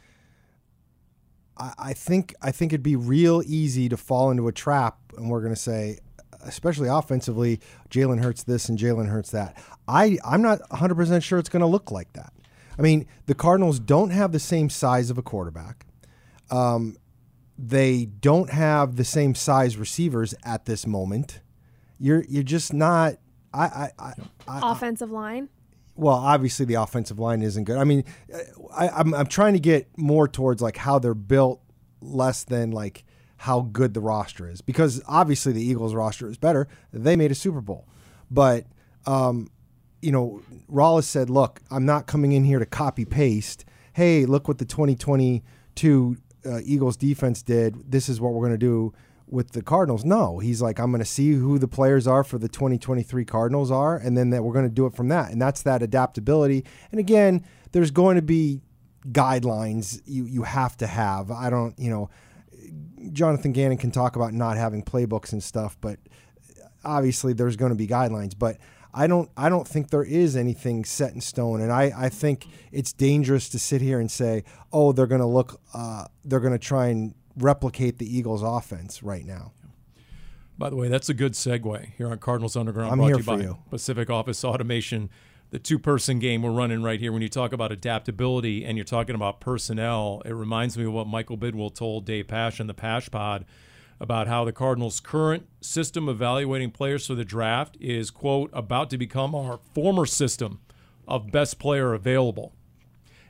[1.57, 5.29] I, I think I think it'd be real easy to fall into a trap, and
[5.31, 5.99] we're going to say,
[6.45, 9.57] especially offensively, Jalen Hurts this and Jalen Hurts that.
[9.89, 12.33] I I'm not 100 percent sure it's going to look like that.
[12.79, 15.87] I mean, the Cardinals don't have the same size of a quarterback.
[16.51, 16.97] Um,
[17.59, 21.41] they don't have the same size receivers at this moment.
[21.99, 23.15] You're you're just not.
[23.53, 24.13] I I, I,
[24.49, 25.49] I Offensive line.
[25.95, 27.77] well, obviously the offensive line isn't good.
[27.77, 28.05] I mean,
[28.75, 31.61] I, I'm I'm trying to get more towards like how they're built,
[32.01, 33.05] less than like
[33.41, 36.69] how good the roster is because obviously the Eagles roster is better.
[36.93, 37.89] They made a Super Bowl,
[38.31, 38.67] but
[39.07, 39.49] um,
[40.03, 43.65] you know, Rallis said, "Look, I'm not coming in here to copy paste.
[43.95, 47.91] Hey, look what the 2022 uh, Eagles defense did.
[47.91, 48.93] This is what we're going to do."
[49.27, 52.37] With the Cardinals, no, he's like, I'm going to see who the players are for
[52.37, 55.41] the 2023 Cardinals are, and then that we're going to do it from that, and
[55.41, 56.65] that's that adaptability.
[56.91, 58.61] And again, there's going to be
[59.07, 61.31] guidelines you you have to have.
[61.31, 62.11] I don't, you know,
[63.13, 65.99] Jonathan Gannon can talk about not having playbooks and stuff, but
[66.85, 68.39] obviously there's going to be guidelines.
[68.39, 68.59] But
[68.93, 72.47] I don't I don't think there is anything set in stone, and I I think
[72.73, 76.53] it's dangerous to sit here and say, oh, they're going to look, uh, they're going
[76.53, 79.53] to try and replicate the Eagles' offense right now.
[80.59, 82.91] By the way, that's a good segue here on Cardinals Underground.
[82.93, 83.59] I'm brought here to you for by you.
[83.71, 85.09] Pacific Office Automation.
[85.51, 87.13] The two-person game we're running right here.
[87.13, 91.09] When you talk about adaptability and you're talking about personnel, it reminds me of what
[91.09, 93.45] Michael Bidwill told Dave Pasch in the Pasch Pod
[93.99, 98.99] about how the Cardinals' current system evaluating players for the draft is quote about to
[98.99, 100.61] become our former system
[101.09, 102.53] of best player available,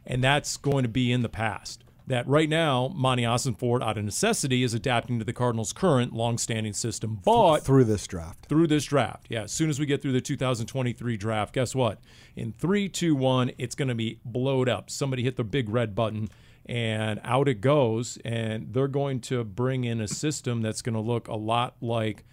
[0.05, 4.05] and that's going to be in the past that right now Monti Ossenfort, out of
[4.05, 7.21] necessity, is adapting to the Cardinals' current long-standing system.
[7.25, 8.47] But through this draft.
[8.47, 12.01] through this draft, yeah, as soon as we get through the 2023 draft, guess what?
[12.37, 14.91] In three, two, one, it's going to be blowed up.
[14.91, 16.29] Somebody hit the big red button,
[16.67, 18.19] and out it goes.
[18.25, 22.25] And they're going to bring in a system that's going to look a lot like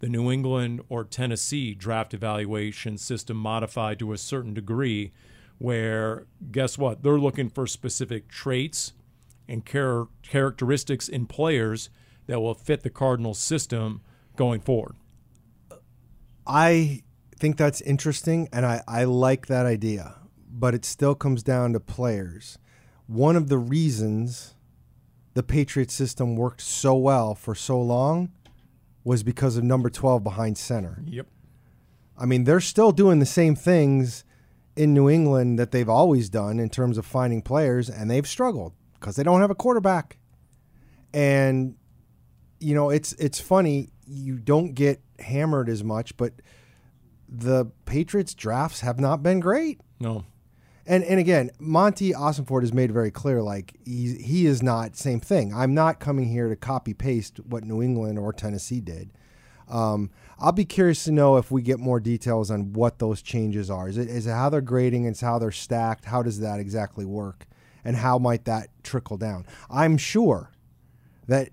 [0.00, 5.12] the New England or Tennessee draft evaluation system modified to a certain degree,
[5.58, 7.02] where guess what?
[7.02, 8.94] They're looking for specific traits
[9.48, 11.90] and char- characteristics in players
[12.26, 14.02] that will fit the Cardinals system
[14.36, 14.94] going forward.
[16.46, 17.02] I
[17.36, 20.16] think that's interesting and I, I like that idea,
[20.50, 22.58] but it still comes down to players.
[23.06, 24.54] One of the reasons
[25.34, 28.30] the Patriot system worked so well for so long
[29.04, 31.02] was because of number 12 behind center.
[31.06, 31.26] Yep.
[32.18, 34.24] I mean, they're still doing the same things
[34.76, 38.72] in New England that they've always done in terms of finding players, and they've struggled
[38.98, 40.18] because they don't have a quarterback.
[41.12, 41.76] And
[42.60, 46.34] you know, it's it's funny you don't get hammered as much, but
[47.28, 49.80] the Patriots drafts have not been great.
[50.00, 50.24] No.
[50.86, 55.20] And and again, Monti Ossenfort has made very clear, like he he is not same
[55.20, 55.52] thing.
[55.54, 59.10] I'm not coming here to copy paste what New England or Tennessee did.
[59.68, 63.70] Um, I'll be curious to know if we get more details on what those changes
[63.70, 63.88] are.
[63.88, 65.04] Is it is it how they're grading?
[65.04, 66.06] It's how they're stacked.
[66.06, 67.46] How does that exactly work?
[67.84, 69.46] And how might that trickle down?
[69.70, 70.50] I'm sure
[71.26, 71.50] that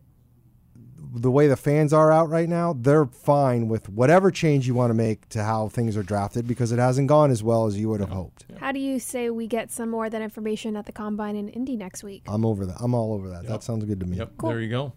[1.13, 4.89] the way the fans are out right now, they're fine with whatever change you want
[4.89, 7.89] to make to how things are drafted because it hasn't gone as well as you
[7.89, 8.45] would have hoped.
[8.59, 11.49] How do you say we get some more of that information at the combine in
[11.49, 12.23] Indy next week?
[12.27, 12.77] I'm over that.
[12.79, 13.47] I'm all over that.
[13.47, 14.17] That sounds good to me.
[14.17, 14.33] Yep.
[14.43, 14.93] There you go.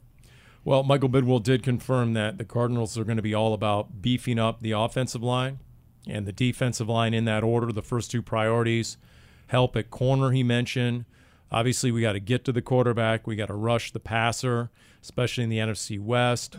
[0.65, 4.39] Well, Michael Bidwill did confirm that the Cardinals are going to be all about beefing
[4.39, 5.61] up the offensive line
[6.07, 7.73] and the defensive line in that order.
[7.73, 8.97] The first two priorities
[9.47, 11.05] help at corner, he mentioned.
[11.51, 13.27] Obviously, we got to get to the quarterback.
[13.27, 14.71] We got to rush the passer,
[15.03, 16.57] especially in the NFC West.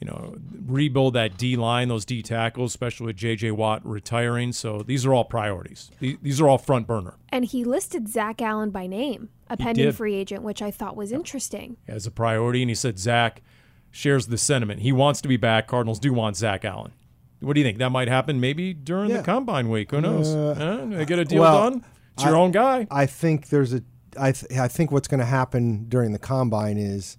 [0.00, 3.50] You know, rebuild that D line, those D tackles, especially with J.J.
[3.50, 4.52] Watt retiring.
[4.52, 5.90] So these are all priorities.
[6.00, 7.16] These, these are all front burner.
[7.28, 9.94] And he listed Zach Allen by name, a pending did.
[9.96, 11.76] free agent, which I thought was interesting.
[11.86, 12.62] as a priority.
[12.62, 13.42] And he said Zach
[13.90, 14.80] shares the sentiment.
[14.80, 15.66] He wants to be back.
[15.68, 16.92] Cardinals do want Zach Allen.
[17.40, 17.76] What do you think?
[17.76, 19.18] That might happen maybe during Yeah.
[19.18, 19.90] the combine week.
[19.90, 20.34] Who knows?
[20.34, 20.96] Uh, Huh?
[20.96, 21.84] They get a deal well, done.
[22.14, 22.86] It's your I- own guy.
[22.90, 23.82] I think there's a.
[24.18, 27.16] I th- I think what's going to happen during the combine is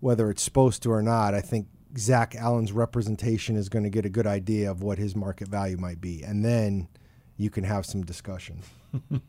[0.00, 1.34] whether it's supposed to or not.
[1.34, 5.16] I think Zach Allen's representation is going to get a good idea of what his
[5.16, 6.88] market value might be, and then
[7.36, 8.62] you can have some discussion.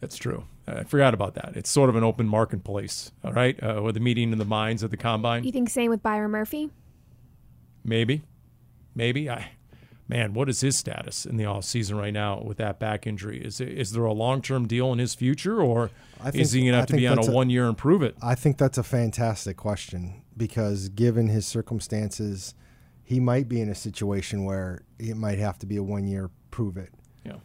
[0.00, 0.44] That's true.
[0.66, 1.52] I forgot about that.
[1.56, 4.82] It's sort of an open marketplace, all right, uh, with the meeting in the minds
[4.82, 5.42] of the combine.
[5.44, 6.70] You think same with Byron Murphy?
[7.84, 8.22] Maybe,
[8.94, 9.28] maybe.
[9.28, 9.50] I,
[10.08, 13.44] man, what is his status in the off season right now with that back injury?
[13.44, 15.90] Is is there a long term deal in his future, or
[16.20, 17.76] I is he going to I have to be on a a- one year and
[17.76, 18.16] prove it?
[18.22, 22.54] I think that's a fantastic question because given his circumstances,
[23.04, 26.30] he might be in a situation where it might have to be a one year
[26.50, 26.92] prove it.
[27.24, 27.36] Yeah,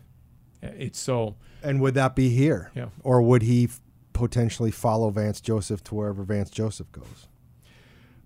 [0.62, 1.36] it's so.
[1.62, 2.72] And would that be here?
[2.74, 2.86] Yeah.
[3.04, 3.82] Or would he f-
[4.14, 7.28] potentially follow Vance Joseph to wherever Vance Joseph goes?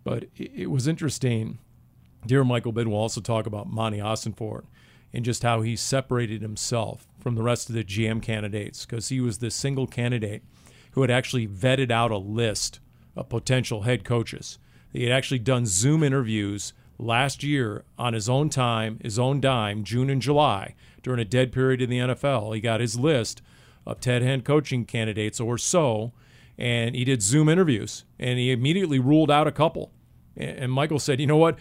[0.04, 1.58] But it, it was interesting.
[2.28, 4.66] Dear Michael Bidwill also talk about Monti Ossenfort
[5.13, 9.22] and just how he separated himself from the rest of the GM candidates because he
[9.22, 10.44] was the single candidate
[10.92, 12.82] who had actually vetted out a list
[13.15, 14.60] of potential head coaches.
[14.92, 19.86] He had actually done Zoom interviews last year on his own time, his own dime,
[19.86, 22.54] June and July, during a dead period in the NFL.
[22.54, 23.42] He got his list
[23.86, 26.12] of Ted Head coaching candidates or so,
[26.58, 29.92] and he did Zoom interviews, and he immediately ruled out a couple
[30.38, 31.58] and Michael said, you know what?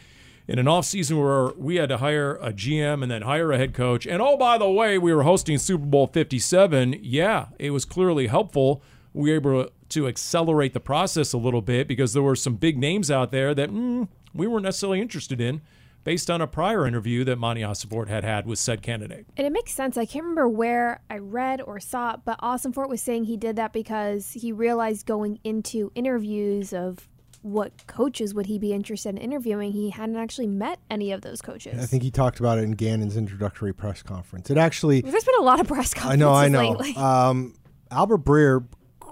[0.49, 3.75] In an offseason where we had to hire a GM and then hire a head
[3.75, 7.85] coach, and oh, by the way, we were hosting Super Bowl 57, yeah, it was
[7.85, 8.83] clearly helpful.
[9.13, 12.79] We were able to accelerate the process a little bit because there were some big
[12.79, 15.63] names out there that mm, we weren't necessarily interested in
[16.07, 19.27] based on a prior interview that Monti Ossenfort had had with said candidate.
[19.37, 19.97] And it makes sense.
[19.97, 23.57] I can't remember where I read or saw it, but Ossenfort was saying he did
[23.57, 27.09] that because he realized going into interviews of
[27.47, 31.41] what coaches would he be interested in interviewing, he hadn't actually met any of those
[31.41, 31.81] coaches.
[31.81, 34.51] I think he talked about it in Gannon's introductory press conference.
[34.51, 35.01] It actually.
[35.01, 36.73] There's been a lot of press conferences I know, I know.
[36.73, 36.97] lately.
[36.97, 37.55] Um,
[37.91, 38.67] Albert Breer,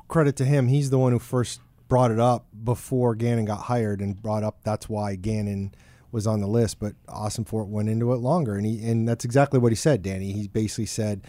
[0.09, 4.01] credit to him, he's the one who first brought it up before Gannon got hired
[4.01, 5.73] and brought up that's why Gannon
[6.11, 6.81] was on the list.
[6.81, 10.33] But Ossenfort went into it longer, and he and that's exactly what he said, Dani.
[10.33, 11.23] He basically said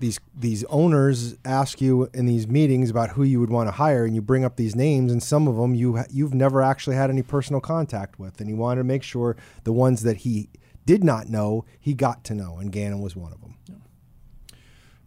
[0.00, 4.04] these these owners ask you in these meetings about who you would want to hire,
[4.04, 7.10] and you bring up these names, and some of them you you've never actually had
[7.10, 10.48] any personal contact with, and he wanted to make sure the ones that he
[10.86, 13.54] did not know he got to know, and Gannon was one of them.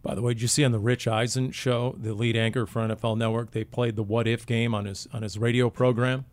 [0.01, 2.81] By the way, did you see on the Rich Eisen show, the lead anchor for
[2.81, 6.25] NFL Network, they played the What If game on his on his radio program,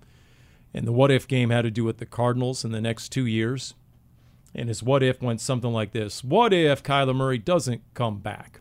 [0.75, 3.27] and the What If game had to do with the Cardinals in the next two
[3.27, 3.75] years,
[4.55, 8.61] and his What If went something like this: What if Kyler Murray doesn't come back?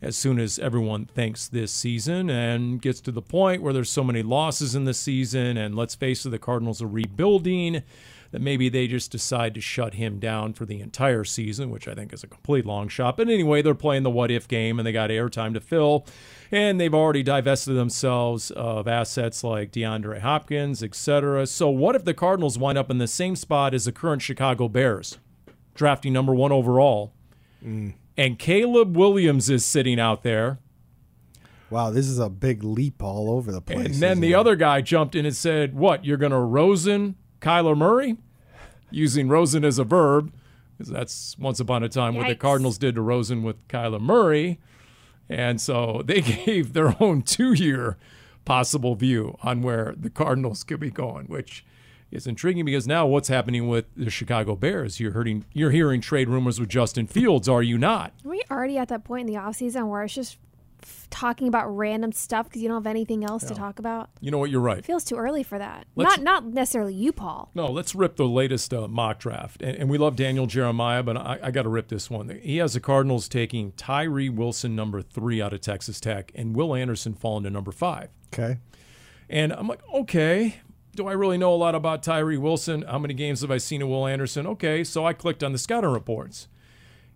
[0.00, 4.02] As soon as everyone thinks this season and gets to the point where there's so
[4.02, 7.82] many losses in the season, and let's face it, the Cardinals are rebuilding,
[8.32, 11.94] that maybe they just decide to shut him down for the entire season, which I
[11.94, 13.18] think is a complete long shot.
[13.18, 16.06] But anyway, they're playing the what if game and they got airtime to fill.
[16.50, 21.46] And they've already divested themselves of assets like DeAndre Hopkins, etc.
[21.46, 24.66] So what if the Cardinals wind up in the same spot as the current Chicago
[24.66, 25.18] Bears,
[25.74, 27.12] drafting number one overall?
[27.64, 27.94] Mm.
[28.16, 30.58] And Caleb Williams is sitting out there.
[31.68, 33.86] Wow, this is a big leap all over the place.
[33.86, 34.36] And then the it?
[34.36, 38.16] other guy jumped in and said, What, you're going to Rosen Kyler Murray?
[38.90, 40.32] Using Rosen as a verb,
[40.76, 44.60] because that's once upon a time what the Cardinals did to Rosen with Kyler Murray.
[45.28, 47.96] And so they gave their own two year
[48.44, 51.64] possible view on where the Cardinals could be going, which
[52.10, 55.00] is intriguing because now what's happening with the Chicago Bears?
[55.00, 58.12] You're hearing, you're hearing trade rumors with Justin Fields, are you not?
[58.24, 60.38] Are we already at that point in the offseason where it's just
[60.82, 64.10] f- talking about random stuff because you don't have anything else to talk about?
[64.20, 64.50] You know what?
[64.50, 64.78] You're right.
[64.78, 65.86] It feels too early for that.
[65.94, 67.50] Let's- not not necessarily you, Paul.
[67.54, 69.62] No, let's rip the latest uh, mock draft.
[69.62, 72.28] And, and we love Daniel Jeremiah, but I, I got to rip this one.
[72.42, 76.74] He has the Cardinals taking Tyree Wilson, number three, out of Texas Tech, and Will
[76.74, 78.08] Anderson falling to number five.
[78.32, 78.58] Okay.
[79.28, 80.56] And I'm like, okay,
[80.94, 82.82] do I really know a lot about Tyree Wilson?
[82.82, 84.46] How many games have I seen of Will Anderson?
[84.46, 86.48] Okay, so I clicked on the scouting reports.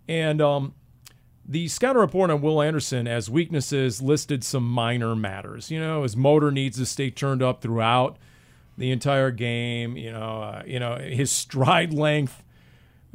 [0.09, 0.75] And um,
[1.49, 5.70] the scouting report on Will Anderson as weaknesses listed some minor matters.
[5.70, 8.16] You know, his motor needs to stay turned up throughout
[8.76, 9.97] the entire game.
[9.97, 12.42] You know, uh, you know his stride length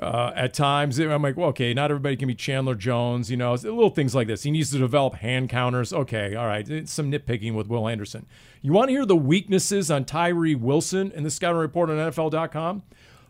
[0.01, 0.97] uh, at times.
[0.97, 3.29] I'm like, well, okay, not everybody can be Chandler Jones.
[3.29, 4.43] You know, little things like this.
[4.43, 5.91] He needs to develop hand counters.
[5.91, 8.25] Okay, all right, it's some nitpicking with Will Anderson.
[8.61, 12.83] You want to hear the weaknesses on Tyree Wilson in the scouting report on NFL.com?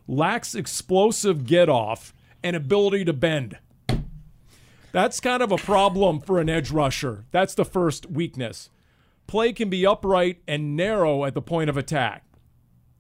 [0.07, 3.57] Lacks explosive get off and ability to bend.
[4.91, 7.25] That's kind of a problem for an edge rusher.
[7.31, 8.69] That's the first weakness.
[9.25, 12.25] Play can be upright and narrow at the point of attack.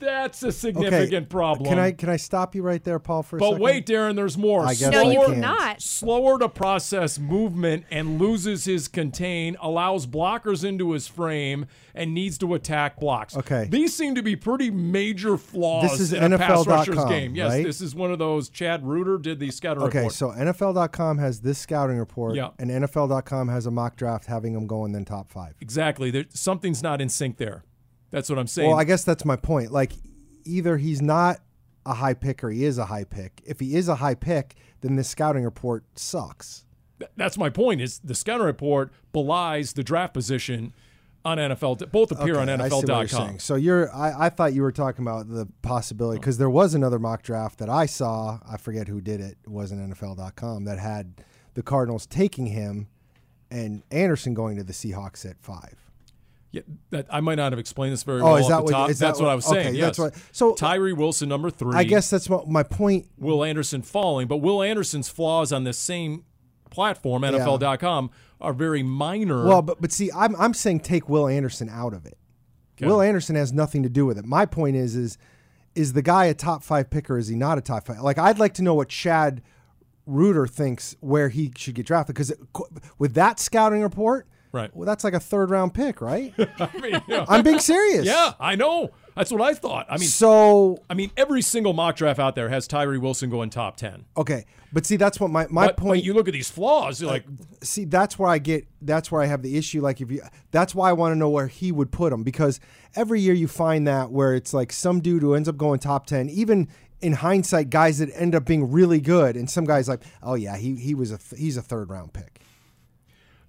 [0.01, 1.69] That's a significant problem.
[1.69, 3.61] Can I can I stop you right there, Paul, for a But second?
[3.63, 4.63] wait, Darren, there's more.
[4.65, 5.33] I guess No, I you can't.
[5.33, 5.81] cannot.
[5.81, 12.37] Slower to process movement and loses his contain, allows blockers into his frame, and needs
[12.39, 13.37] to attack blocks.
[13.37, 13.67] Okay.
[13.69, 17.35] These seem to be pretty major flaws This is in a pass NFL.com, rusher's game.
[17.35, 17.65] Yes, right?
[17.65, 18.49] this is one of those.
[18.49, 20.13] Chad Reuter did the scouting Okay, report.
[20.13, 22.49] so NFL.com has this scouting report, Yeah.
[22.59, 25.53] and NFL.com has a mock draft having them going in top five.
[25.61, 26.09] exactly.
[26.11, 27.63] There, something's not in sync there.
[28.11, 28.69] That's what I'm saying.
[28.69, 29.71] Well, I guess that's my point.
[29.71, 29.93] Like,
[30.45, 31.39] either he's not
[31.85, 33.41] a high pick or he is a high pick.
[33.45, 36.65] If he is a high pick, then this scouting report sucks.
[36.99, 37.81] Th- that's my point.
[37.81, 40.73] Is the scouting report belies the draft position
[41.23, 41.91] on NFL?
[41.91, 43.07] Both appear on Okay, I see what you're NFL.com.
[43.07, 43.39] saying.
[43.39, 46.99] So you're, I, I thought you were talking about the possibility because there was another
[46.99, 48.39] mock draft that I saw.
[48.47, 49.37] I forget who did it.
[49.43, 51.13] It wasn't NFL.com that had
[51.53, 52.87] the Cardinals taking him
[53.49, 55.90] and Anderson going to the Seahawks at five.
[56.53, 58.71] Yeah, that I might not have explained this very Oh, well is that the what-
[58.71, 58.89] top.
[58.89, 59.67] is that that's what, what- I was saying.
[59.67, 59.85] okay, yes.
[59.97, 61.75] that's what- so- uh, Tyree Wilson, number three.
[61.75, 63.07] I guess that's what my point.
[63.17, 66.25] Will Anderson falling, but Will Anderson's flaws on the same
[66.69, 68.09] platform, NFL.com,
[68.41, 69.45] are very minor.
[69.45, 72.17] Well, but but see, I'm I'm saying take Will Anderson out of it.
[72.81, 74.25] Will Anderson has nothing to do with it.
[74.25, 75.17] My point is is
[75.75, 77.17] is the guy a top five picker?
[77.17, 78.01] Is he not a top five?
[78.01, 79.41] Like I'd like to know what Chad
[80.07, 82.33] Reuter thinks where he should get drafted because
[82.97, 84.75] with that scouting report, Right.
[84.75, 86.33] Well, that's like a third round pick, right?
[86.59, 88.05] I mean, know, I'm being serious.
[88.05, 88.91] yeah, I know.
[89.15, 89.87] That's what I thought.
[89.89, 93.49] I mean, So I mean, every single mock draft out there has Tyree Wilson going
[93.49, 94.05] top ten.
[94.17, 95.99] okay, but see, that's what my my but, point.
[95.99, 99.21] But you look at these flaws, like, uh, see that's where i get that's where
[99.21, 100.21] i have the issue like if you
[100.51, 102.59] that's why i want to know where he would put him because
[102.95, 106.05] every year you find that where it's like some dude who ends up going top
[106.07, 106.67] 10 even
[107.01, 110.57] in hindsight guys that end up being really good and some guys like oh yeah
[110.57, 112.39] he, he was a he's a third round pick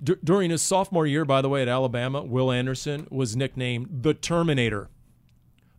[0.02, 4.14] D- during his sophomore year, by the way, at Alabama, Will Anderson was nicknamed the
[4.14, 4.88] Terminator.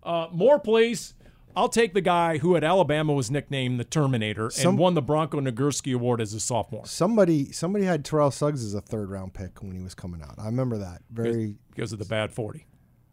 [0.01, 1.13] Uh, more plays.
[1.55, 5.01] I'll take the guy who at Alabama was nicknamed the Terminator Some- and won the
[5.03, 9.33] Bronco Nagurski Award as a sophomore somebody somebody had terrell suggs as a third round
[9.35, 12.65] pick when he was coming out i remember that very because of the bad 40,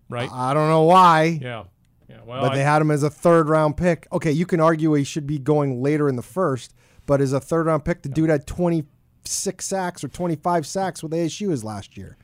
[0.08, 0.30] right?
[0.32, 1.64] i don't know why yeah.
[2.08, 2.16] Yeah.
[2.24, 4.94] Well, but I- they had him as a third round pick okay you can argue
[4.94, 8.08] he should be going later in the first but as a third round pick the
[8.08, 8.46] dude had
[9.25, 12.16] 26 sacks or 25 sacks with asu as last year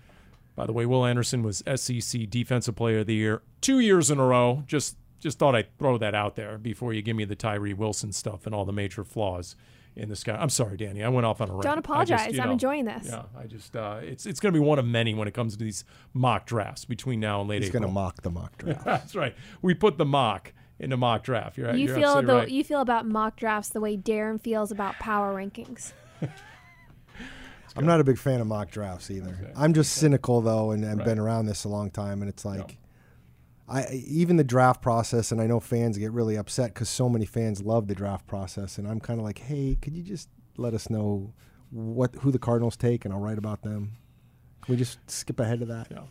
[0.54, 4.18] By the way, Will Anderson was SEC Defensive Player of the Year two years in
[4.18, 4.62] a row.
[4.66, 8.12] Just just thought I'd throw that out there before you give me the Tyree Wilson
[8.12, 9.56] stuff and all the major flaws
[9.96, 10.36] in this guy.
[10.36, 11.04] I'm sorry, Dani.
[11.04, 11.62] I went off on a rant.
[11.62, 12.20] Don't I apologize.
[12.26, 13.06] just, you I'm know, enjoying this.
[13.06, 15.56] Yeah, I just uh, it's it's going to be one of many when it comes
[15.56, 15.84] to these
[16.14, 17.82] mock drafts between now and late he's April.
[17.82, 19.34] going to mock the mock draft That's right.
[19.62, 21.56] We put the mock in the mock draft.
[21.58, 22.50] You're, You you're feel the right.
[22.50, 25.92] you feel about mock drafts the way Darren feels about power rankings.
[27.76, 29.52] I'm not a big fan of mock drafts either.
[29.56, 32.78] I'm just cynical though, and, and been around this a long time, and it's like,
[33.68, 37.26] I even the draft process, and I know fans get really upset because so many
[37.26, 40.72] fans love the draft process, and I'm kind of like, hey, could you just let
[40.72, 41.32] us know
[41.70, 43.92] what who the Cardinals take, and I'll write about them.
[44.62, 45.88] Can we just skip ahead of that?
[45.90, 46.02] Yeah.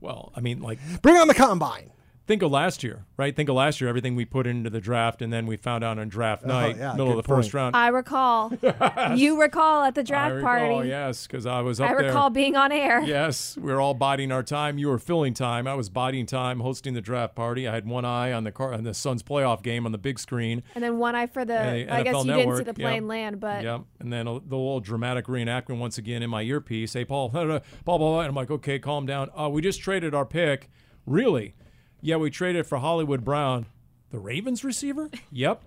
[0.00, 1.90] Well, I mean, like Bring on the combine.
[2.28, 3.34] Think of last year, right?
[3.34, 5.98] Think of last year, everything we put into the draft, and then we found out
[5.98, 7.74] on draft night, Oh, yeah, middle of good the first round.
[7.74, 8.52] I recall.
[9.16, 10.88] you recall at the draft I recall, party.
[10.88, 12.06] yes, because I was up I there.
[12.06, 13.00] recall being on air.
[13.00, 14.78] Yes, we were all biding our time.
[14.78, 15.66] You were filling time.
[15.66, 17.66] I was biding time, hosting the draft party.
[17.66, 20.18] I had one eye on the car on the Suns playoff game on the big
[20.18, 20.62] screen.
[20.74, 21.58] And then one eye for the.
[21.58, 23.08] And the I guess NFL you didn't see the plane yeah.
[23.08, 23.80] land, but Yep.
[24.00, 26.92] And then a, the little dramatic reenactment once again in my earpiece.
[26.92, 28.20] Hey, Paul, blah, blah, blah, blah.
[28.20, 29.30] And I'm like, okay, calm down.
[29.34, 30.68] Uh, we just traded our pick.
[31.06, 31.54] Really?
[32.00, 33.66] Yeah, we traded for Hollywood Brown,
[34.10, 35.10] the Ravens receiver?
[35.32, 35.62] Yep.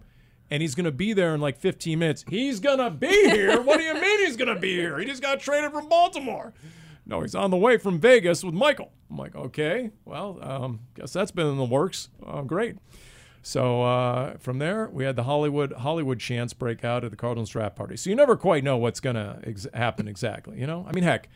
[0.49, 2.25] And he's going to be there in like 15 minutes.
[2.27, 3.61] He's going to be here?
[3.61, 4.97] What do you mean he's going to be here?
[4.99, 6.53] He just got traded from Baltimore.
[7.05, 8.91] No, he's on the way from Vegas with Michael.
[9.09, 12.09] I'm like, okay, well, um, guess that's been in the works.
[12.25, 12.77] Oh, great.
[13.43, 17.49] So uh, from there, we had the Hollywood Hollywood chance break out at the Cardinals
[17.49, 17.97] draft party.
[17.97, 20.59] So you never quite know what's going to ex- happen exactly.
[20.59, 21.27] You know, I mean, heck,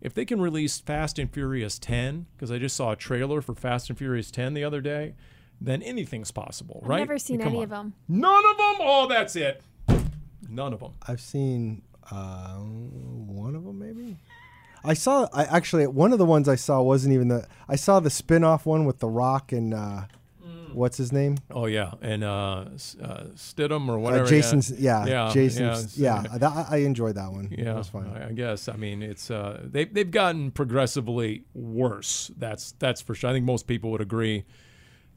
[0.00, 3.54] if they can release Fast and Furious 10, because I just saw a trailer for
[3.54, 5.14] Fast and Furious 10 the other day,
[5.60, 7.02] then anything's possible, right?
[7.02, 7.64] I've never seen any on.
[7.64, 7.94] of them.
[8.08, 8.76] None of them.
[8.80, 9.62] Oh, that's it.
[10.48, 10.92] None of them.
[11.06, 14.16] I've seen uh, one of them, maybe.
[14.82, 15.28] I saw.
[15.34, 17.46] I actually one of the ones I saw wasn't even the.
[17.68, 20.04] I saw the spin-off one with The Rock and uh,
[20.72, 21.38] what's his name?
[21.50, 22.64] Oh yeah, and uh,
[23.02, 24.26] uh, Statham or Uh, whatever.
[24.26, 24.70] Jason's.
[24.70, 25.98] Yeah, yeah, Jason's.
[25.98, 27.48] yeah, Yeah, that, I enjoyed that one.
[27.50, 28.08] Yeah, that was fun.
[28.16, 28.68] I guess.
[28.68, 32.30] I mean, it's uh, they they've gotten progressively worse.
[32.36, 33.30] That's that's for sure.
[33.30, 34.44] I think most people would agree.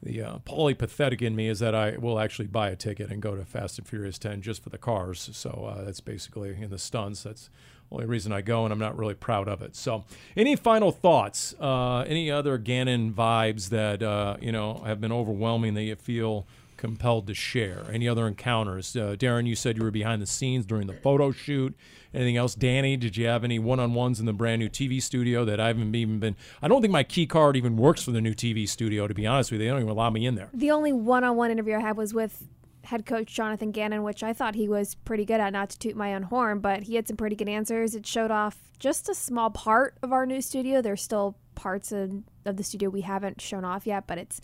[0.02, 3.36] The uh, polypathetic in me is that I will actually buy a ticket and go
[3.36, 5.30] to Fast and Furious 10 just for the cars.
[5.32, 7.22] So uh, that's basically in the stunts.
[7.22, 7.48] That's
[7.94, 9.76] only reason I go, and I'm not really proud of it.
[9.76, 10.04] So,
[10.36, 11.54] any final thoughts?
[11.60, 16.46] Uh, any other Gannon vibes that uh, you know have been overwhelming that you feel
[16.76, 17.86] compelled to share?
[17.90, 18.94] Any other encounters?
[18.96, 21.74] Uh, Darren, you said you were behind the scenes during the photo shoot.
[22.12, 22.54] Anything else?
[22.54, 25.94] Dani, did you have any one-on-ones in the brand new TV studio that I haven't
[25.94, 26.36] even been?
[26.62, 29.08] I don't think my key card even works for the new TV studio.
[29.08, 30.48] To be honest with you, they don't even allow me in there.
[30.52, 32.44] The only one-on-one interview I had was with
[32.84, 35.52] head coach Jonathan Gannon, which I thought he was pretty good at.
[35.52, 37.94] Not to toot my own horn, but he had some pretty good answers.
[37.94, 40.82] It showed off just a small part of our new studio.
[40.82, 44.40] There's still parts of, of the studio we haven't shown off yet, but it's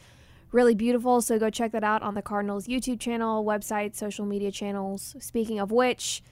[0.53, 1.21] really beautiful.
[1.21, 5.17] So go check that out on the Cardinals YouTube channel, website, social media channels.
[5.21, 6.23] Speaking of which,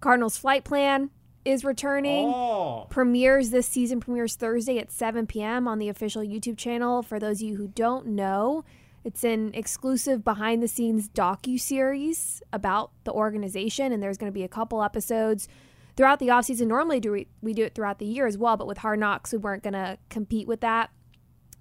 [0.00, 1.10] Cardinals flight plan
[1.44, 5.66] is returning Oh, premieres this season premieres Thursday at 7 p.m.
[5.66, 7.02] on the official YouTube channel.
[7.02, 8.64] For those of you who don't know,
[9.04, 14.34] it's an exclusive behind the scenes docu series about the organization, and there's going to
[14.34, 15.48] be a couple episodes
[15.96, 16.68] throughout the offseason.
[16.68, 19.32] Normally, do we, we do it throughout the year as well, but with Hard Knocks,
[19.32, 20.90] we weren't going to compete with that.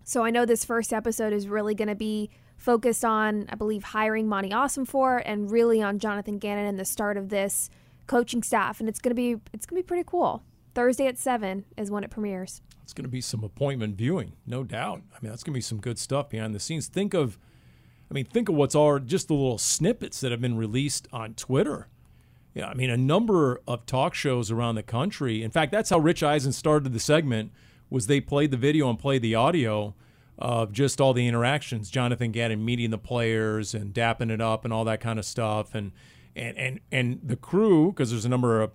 [0.04, 3.84] So I know this first episode is really going to be focused on, I believe,
[3.84, 7.70] hiring Monti Ossenfort, and really on Jonathan Gannon and the start of this
[8.08, 8.80] coaching staff.
[8.80, 10.44] And it's going to be it's going to be pretty cool.
[10.76, 12.62] Thursday at seven is when it premieres.
[12.84, 15.02] It's going to be some appointment viewing, no doubt.
[15.14, 16.88] I mean, that's going to be some good stuff behind the scenes.
[16.88, 17.38] Think of,
[18.10, 21.34] I mean, think of what's all just the little snippets that have been released on
[21.34, 21.88] Twitter.
[22.54, 25.42] Yeah, I mean, a number of talk shows around the country.
[25.42, 27.52] In fact, that's how Rich Eisen started the segment.
[27.90, 29.96] Was they played the video and played the audio
[30.38, 34.74] of just all the interactions, Jonathan Gannon meeting the players and dapping it up and
[34.74, 35.92] all that kind of stuff, and
[36.36, 38.72] and and and the crew because there's a number of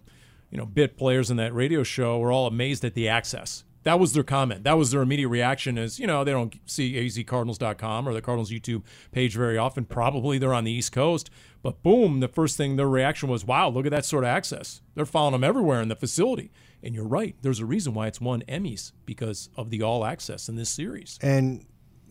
[0.50, 3.64] you know bit players in that radio show were all amazed at the access.
[3.86, 4.64] That was their comment.
[4.64, 5.78] That was their immediate reaction.
[5.78, 8.82] Is you know they don't see azcardinals.com or the Cardinals YouTube
[9.12, 9.84] page very often.
[9.84, 11.30] Probably they're on the East Coast,
[11.62, 14.80] but boom, the first thing their reaction was, "Wow, look at that sort of access."
[14.96, 16.50] They're following them everywhere in the facility.
[16.82, 17.36] And you're right.
[17.42, 21.16] There's a reason why it's won Emmys because of the all access in this series.
[21.22, 21.64] and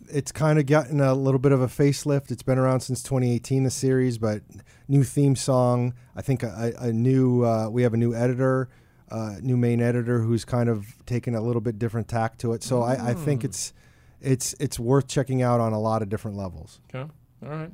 [0.10, 2.32] it's kind of gotten a little bit of a facelift.
[2.32, 4.44] It's been around since 2018, the series, but
[4.88, 5.94] new theme song.
[6.16, 8.70] I think a, a new uh, we have a new editor,
[9.12, 12.64] uh, new main editor who's kind of taken a little bit different tack to it.
[12.64, 13.74] So I, I think it's
[14.22, 16.80] it's it's worth checking out on a lot of different levels.
[16.94, 17.10] Okay.
[17.44, 17.72] All right.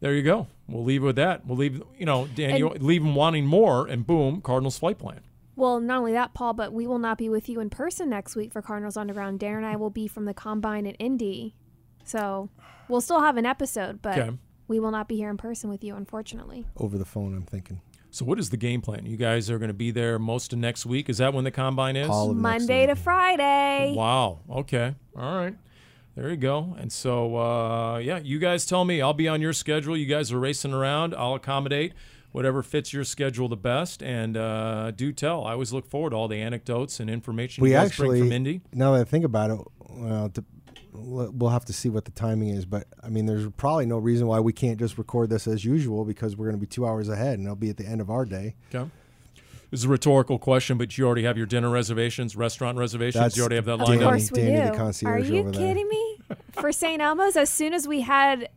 [0.00, 0.46] There you go.
[0.68, 1.46] We'll leave it with that.
[1.46, 4.98] We'll leave, you know, Dan, And- you leave them wanting more, and boom, Cardinals flight
[4.98, 5.20] plan.
[5.56, 8.36] Well, not only that, Paul, but we will not be with you in person next
[8.36, 9.40] week for Cardinals Underground.
[9.40, 11.54] Darren and I will be from the Combine at Indy.
[12.04, 12.50] So
[12.88, 14.36] we'll still have an episode, but Okay.
[14.68, 16.66] we will not be here in person with you, unfortunately.
[16.76, 17.80] Over the phone, I'm thinking.
[18.10, 19.04] So, what is the game plan?
[19.06, 21.08] You guys are going to be there most of next week.
[21.08, 22.08] Is that when the combine is?
[22.08, 23.92] All of Monday to Friday.
[23.94, 24.40] Wow.
[24.50, 24.94] Okay.
[25.16, 25.54] All right.
[26.14, 26.74] There you go.
[26.78, 29.02] And so, uh, yeah, you guys tell me.
[29.02, 29.96] I'll be on your schedule.
[29.96, 31.14] You guys are racing around.
[31.14, 31.92] I'll accommodate
[32.32, 34.02] whatever fits your schedule the best.
[34.02, 35.44] And uh, do tell.
[35.44, 38.24] I always look forward to all the anecdotes and information we you guys actually, bring
[38.24, 38.60] from Indy.
[38.72, 39.58] now that I think about it,
[39.90, 40.44] well, to,
[40.98, 42.66] we'll have to see what the timing is.
[42.66, 46.04] But I mean, there's probably no reason why we can't just record this as usual
[46.04, 48.10] because we're going to be two hours ahead, and it'll be at the end of
[48.10, 48.54] our day.
[48.74, 48.88] Okay.
[49.70, 53.20] This is a rhetorical question, but you already have your dinner reservations, restaurant reservations.
[53.20, 54.12] That's you already have that Of lined up.
[54.14, 54.70] Of course we Dani, do.
[54.70, 55.60] the concierge Are you over there.
[55.60, 56.18] kidding me?
[56.52, 57.02] For St.
[57.02, 58.48] Elmo's, as soon as we had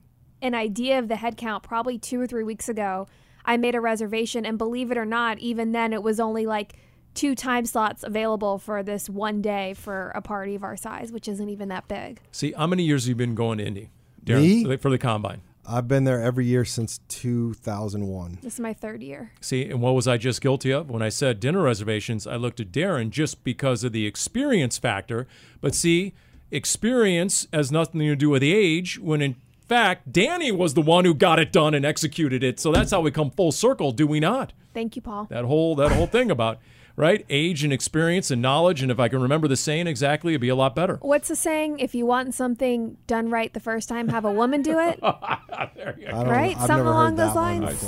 [0.42, 3.08] an idea of the head count, probably two or three weeks ago,
[3.44, 4.46] I made a reservation.
[4.46, 6.76] And believe it or not, even then, it was only like
[7.20, 11.28] two time slots available for this one day for a party of our size, which
[11.28, 12.22] isn't even that big.
[12.32, 13.90] See, how many years have you been going to Indy?
[14.26, 14.64] Darren, Me?
[14.64, 15.42] for the- for the combine.
[15.68, 18.40] I've been there every year since 2001.
[18.42, 19.32] This is my third year.
[19.42, 20.90] See, and what was I just guilty of?
[20.90, 25.28] When I said dinner reservations, I looked at Darren just because of the experience factor.
[25.62, 26.14] But see,
[26.52, 29.36] experience has nothing to do with the age, when in
[29.68, 32.60] fact, Dani was the one who got it done and executed it.
[32.60, 34.54] So that's how we come full circle, do we not?
[34.74, 35.26] Thank you, Paul.
[35.30, 36.58] That whole that whole thing about
[37.00, 40.42] right age and experience and knowledge, and if I can remember the saying exactly, it'd
[40.42, 40.98] be a lot better.
[41.02, 41.80] What's the saying?
[41.80, 45.00] If you want something done right the first time, have a woman do it.
[45.04, 46.58] I don't, Right?
[46.58, 47.88] I've Something along those lines?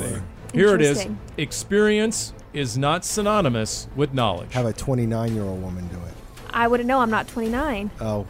[0.54, 1.00] Here it is.
[1.02, 1.20] Interesting.
[1.38, 4.54] Experience is not synonymous with knowledge.
[4.54, 6.14] Have a 29 year old woman do it.
[6.54, 7.00] I wouldn't know.
[7.00, 7.92] I'm not 29.
[8.00, 8.26] Oh,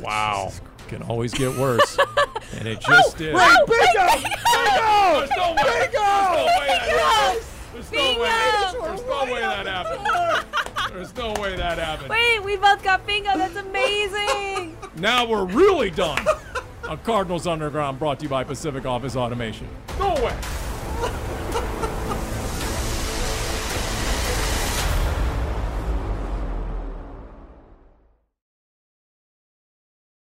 [0.00, 0.52] Wow.
[0.88, 1.98] Can always get worse.
[2.58, 3.32] and it just oh, did.
[3.32, 3.38] Bingo!
[3.38, 5.18] Oh Bingo!
[5.18, 5.62] There's no way.
[5.62, 5.92] Bingo!
[5.92, 7.55] There's no way that
[7.94, 8.84] happened.
[8.84, 10.92] There's no way that happened.
[10.92, 12.08] There's no way that happened.
[12.08, 13.36] Wait, we both got bingo.
[13.36, 14.76] That's amazing.
[14.96, 16.24] Now we're really done.
[16.88, 19.68] A Cardinals Underground, brought to you by Pacific Office Automation.
[19.98, 20.34] No way.